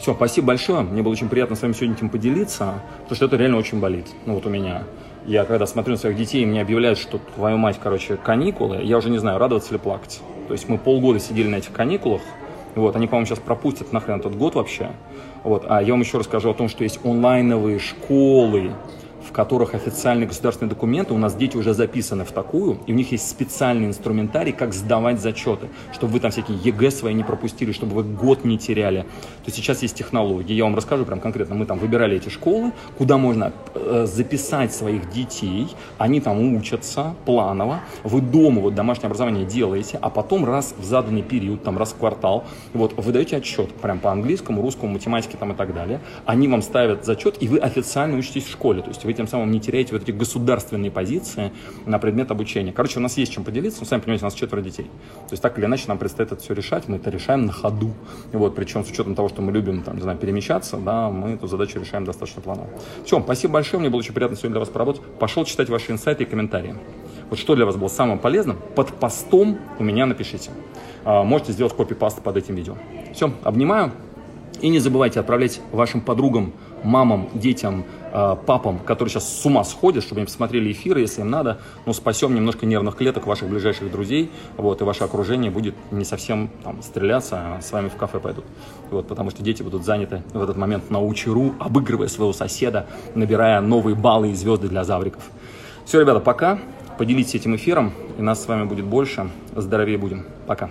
Все, 0.00 0.14
спасибо 0.14 0.48
большое. 0.48 0.80
Мне 0.80 1.00
было 1.00 1.12
очень 1.12 1.28
приятно 1.28 1.54
с 1.54 1.62
вами 1.62 1.74
сегодня 1.74 1.94
этим 1.94 2.10
поделиться, 2.10 2.82
потому 3.02 3.14
что 3.14 3.26
это 3.26 3.36
реально 3.36 3.58
очень 3.58 3.78
болит. 3.78 4.08
Ну 4.26 4.34
вот 4.34 4.46
у 4.46 4.50
меня. 4.50 4.82
Я 5.26 5.44
когда 5.44 5.66
смотрю 5.66 5.92
на 5.92 5.98
своих 5.98 6.16
детей, 6.16 6.44
мне 6.44 6.60
объявляют, 6.60 6.98
что 6.98 7.20
твою 7.36 7.56
мать, 7.56 7.78
короче, 7.80 8.16
каникулы, 8.16 8.80
я 8.82 8.98
уже 8.98 9.10
не 9.10 9.18
знаю, 9.18 9.38
радоваться 9.38 9.70
или 9.70 9.78
плакать. 9.78 10.20
То 10.48 10.54
есть 10.54 10.68
мы 10.68 10.76
полгода 10.76 11.20
сидели 11.20 11.46
на 11.46 11.56
этих 11.56 11.72
каникулах, 11.72 12.22
вот, 12.74 12.96
они, 12.96 13.06
по-моему, 13.06 13.26
сейчас 13.26 13.38
пропустят 13.38 13.92
нахрен 13.92 14.18
этот 14.18 14.36
год 14.36 14.54
вообще. 14.54 14.92
Вот. 15.44 15.64
А 15.68 15.82
я 15.82 15.92
вам 15.92 16.00
еще 16.00 16.18
расскажу 16.18 16.50
о 16.50 16.54
том, 16.54 16.68
что 16.68 16.84
есть 16.84 17.00
онлайновые 17.04 17.78
школы, 17.78 18.72
в 19.32 19.34
которых 19.34 19.74
официальные 19.74 20.26
государственные 20.28 20.68
документы, 20.68 21.14
у 21.14 21.18
нас 21.18 21.34
дети 21.34 21.56
уже 21.56 21.72
записаны 21.72 22.26
в 22.26 22.32
такую, 22.32 22.78
и 22.86 22.92
у 22.92 22.94
них 22.94 23.12
есть 23.12 23.30
специальный 23.30 23.86
инструментарий, 23.86 24.52
как 24.52 24.74
сдавать 24.74 25.22
зачеты, 25.22 25.68
чтобы 25.94 26.12
вы 26.12 26.20
там 26.20 26.30
всякие 26.30 26.58
ЕГЭ 26.58 26.90
свои 26.90 27.14
не 27.14 27.24
пропустили, 27.24 27.72
чтобы 27.72 27.94
вы 27.94 28.02
год 28.02 28.44
не 28.44 28.58
теряли. 28.58 29.00
То 29.00 29.46
есть 29.46 29.56
сейчас 29.56 29.80
есть 29.80 29.96
технологии, 29.96 30.52
я 30.52 30.64
вам 30.64 30.76
расскажу 30.76 31.06
прям 31.06 31.18
конкретно, 31.18 31.54
мы 31.54 31.64
там 31.64 31.78
выбирали 31.78 32.16
эти 32.16 32.28
школы, 32.28 32.72
куда 32.98 33.16
можно 33.16 33.54
э, 33.74 34.06
записать 34.06 34.74
своих 34.74 35.10
детей, 35.10 35.68
они 35.96 36.20
там 36.20 36.54
учатся 36.54 37.14
планово, 37.24 37.80
вы 38.04 38.20
дома 38.20 38.60
вот 38.60 38.74
домашнее 38.74 39.06
образование 39.06 39.46
делаете, 39.46 39.98
а 40.02 40.10
потом 40.10 40.44
раз 40.44 40.74
в 40.76 40.84
заданный 40.84 41.22
период, 41.22 41.62
там 41.62 41.78
раз 41.78 41.92
в 41.92 41.96
квартал, 41.96 42.44
вот, 42.74 42.92
вы 42.98 43.12
даете 43.12 43.38
отчет 43.38 43.72
прям 43.76 43.98
по 43.98 44.12
английскому, 44.12 44.60
русскому, 44.60 44.92
математике 44.92 45.38
там 45.38 45.52
и 45.52 45.54
так 45.54 45.72
далее, 45.72 46.00
они 46.26 46.48
вам 46.48 46.60
ставят 46.60 47.06
зачет, 47.06 47.42
и 47.42 47.48
вы 47.48 47.56
официально 47.56 48.18
учитесь 48.18 48.44
в 48.44 48.50
школе, 48.50 48.82
то 48.82 48.88
есть 48.88 49.06
вы 49.06 49.21
тем 49.22 49.28
самым 49.28 49.52
не 49.52 49.60
теряете 49.60 49.92
вот 49.92 50.02
эти 50.02 50.10
государственные 50.10 50.90
позиции 50.90 51.52
на 51.86 51.98
предмет 51.98 52.30
обучения. 52.30 52.72
Короче, 52.72 52.98
у 52.98 53.02
нас 53.02 53.16
есть 53.16 53.32
чем 53.32 53.44
поделиться, 53.44 53.80
но 53.80 53.86
сами 53.86 54.00
понимаете, 54.00 54.24
у 54.24 54.26
нас 54.26 54.34
четверо 54.34 54.60
детей. 54.60 54.84
То 54.84 55.32
есть 55.32 55.42
так 55.42 55.56
или 55.58 55.66
иначе 55.66 55.84
нам 55.88 55.98
предстоит 55.98 56.32
это 56.32 56.42
все 56.42 56.54
решать, 56.54 56.88
мы 56.88 56.96
это 56.96 57.10
решаем 57.10 57.46
на 57.46 57.52
ходу. 57.52 57.92
Вот, 58.32 58.54
причем 58.54 58.84
с 58.84 58.90
учетом 58.90 59.14
того, 59.14 59.28
что 59.28 59.40
мы 59.42 59.52
любим, 59.52 59.82
там, 59.82 59.94
не 59.94 60.02
знаю, 60.02 60.18
перемещаться, 60.18 60.76
да, 60.76 61.08
мы 61.08 61.30
эту 61.30 61.46
задачу 61.46 61.78
решаем 61.78 62.04
достаточно 62.04 62.42
планово. 62.42 62.68
Все, 63.04 63.20
спасибо 63.20 63.54
большое, 63.54 63.80
мне 63.80 63.90
было 63.90 64.00
очень 64.00 64.14
приятно 64.14 64.36
сегодня 64.36 64.54
для 64.54 64.60
вас 64.60 64.68
поработать. 64.68 65.02
Пошел 65.20 65.44
читать 65.44 65.68
ваши 65.68 65.92
инсайты 65.92 66.24
и 66.24 66.26
комментарии. 66.26 66.74
Вот 67.30 67.38
что 67.38 67.54
для 67.54 67.64
вас 67.64 67.76
было 67.76 67.88
самым 67.88 68.18
полезным, 68.18 68.58
под 68.74 68.88
постом 68.88 69.58
у 69.78 69.84
меня 69.84 70.06
напишите. 70.06 70.50
А, 71.04 71.22
можете 71.22 71.52
сделать 71.52 71.74
копипаст 71.74 72.20
под 72.22 72.36
этим 72.36 72.56
видео. 72.56 72.76
Все, 73.14 73.32
обнимаю. 73.44 73.92
И 74.62 74.68
не 74.68 74.78
забывайте 74.78 75.18
отправлять 75.18 75.60
вашим 75.72 76.00
подругам, 76.00 76.52
мамам, 76.84 77.28
детям, 77.34 77.84
э, 78.12 78.36
папам, 78.46 78.78
которые 78.78 79.10
сейчас 79.10 79.28
с 79.28 79.44
ума 79.44 79.64
сходят, 79.64 80.04
чтобы 80.04 80.20
они 80.20 80.26
посмотрели 80.26 80.70
эфиры, 80.70 81.00
если 81.00 81.20
им 81.20 81.30
надо, 81.30 81.58
ну, 81.84 81.92
спасем 81.92 82.32
немножко 82.34 82.64
нервных 82.64 82.96
клеток 82.96 83.26
ваших 83.26 83.48
ближайших 83.48 83.90
друзей, 83.90 84.30
вот, 84.56 84.80
и 84.80 84.84
ваше 84.84 85.02
окружение 85.02 85.50
будет 85.50 85.74
не 85.90 86.04
совсем 86.04 86.48
там, 86.62 86.80
стреляться, 86.80 87.56
а 87.56 87.60
с 87.60 87.72
вами 87.72 87.88
в 87.88 87.96
кафе 87.96 88.20
пойдут. 88.20 88.44
Вот, 88.92 89.08
потому 89.08 89.30
что 89.30 89.42
дети 89.42 89.64
будут 89.64 89.84
заняты 89.84 90.22
в 90.32 90.40
этот 90.40 90.56
момент 90.56 90.90
на 90.90 91.04
учеру, 91.04 91.54
обыгрывая 91.58 92.06
своего 92.06 92.32
соседа, 92.32 92.86
набирая 93.16 93.60
новые 93.60 93.96
баллы 93.96 94.30
и 94.30 94.34
звезды 94.34 94.68
для 94.68 94.84
завриков. 94.84 95.22
Все, 95.84 96.00
ребята, 96.00 96.20
пока. 96.20 96.60
Поделитесь 96.98 97.34
этим 97.34 97.56
эфиром, 97.56 97.92
и 98.16 98.22
нас 98.22 98.44
с 98.44 98.46
вами 98.46 98.64
будет 98.64 98.84
больше. 98.84 99.28
Здоровее 99.56 99.98
будем. 99.98 100.24
Пока. 100.46 100.70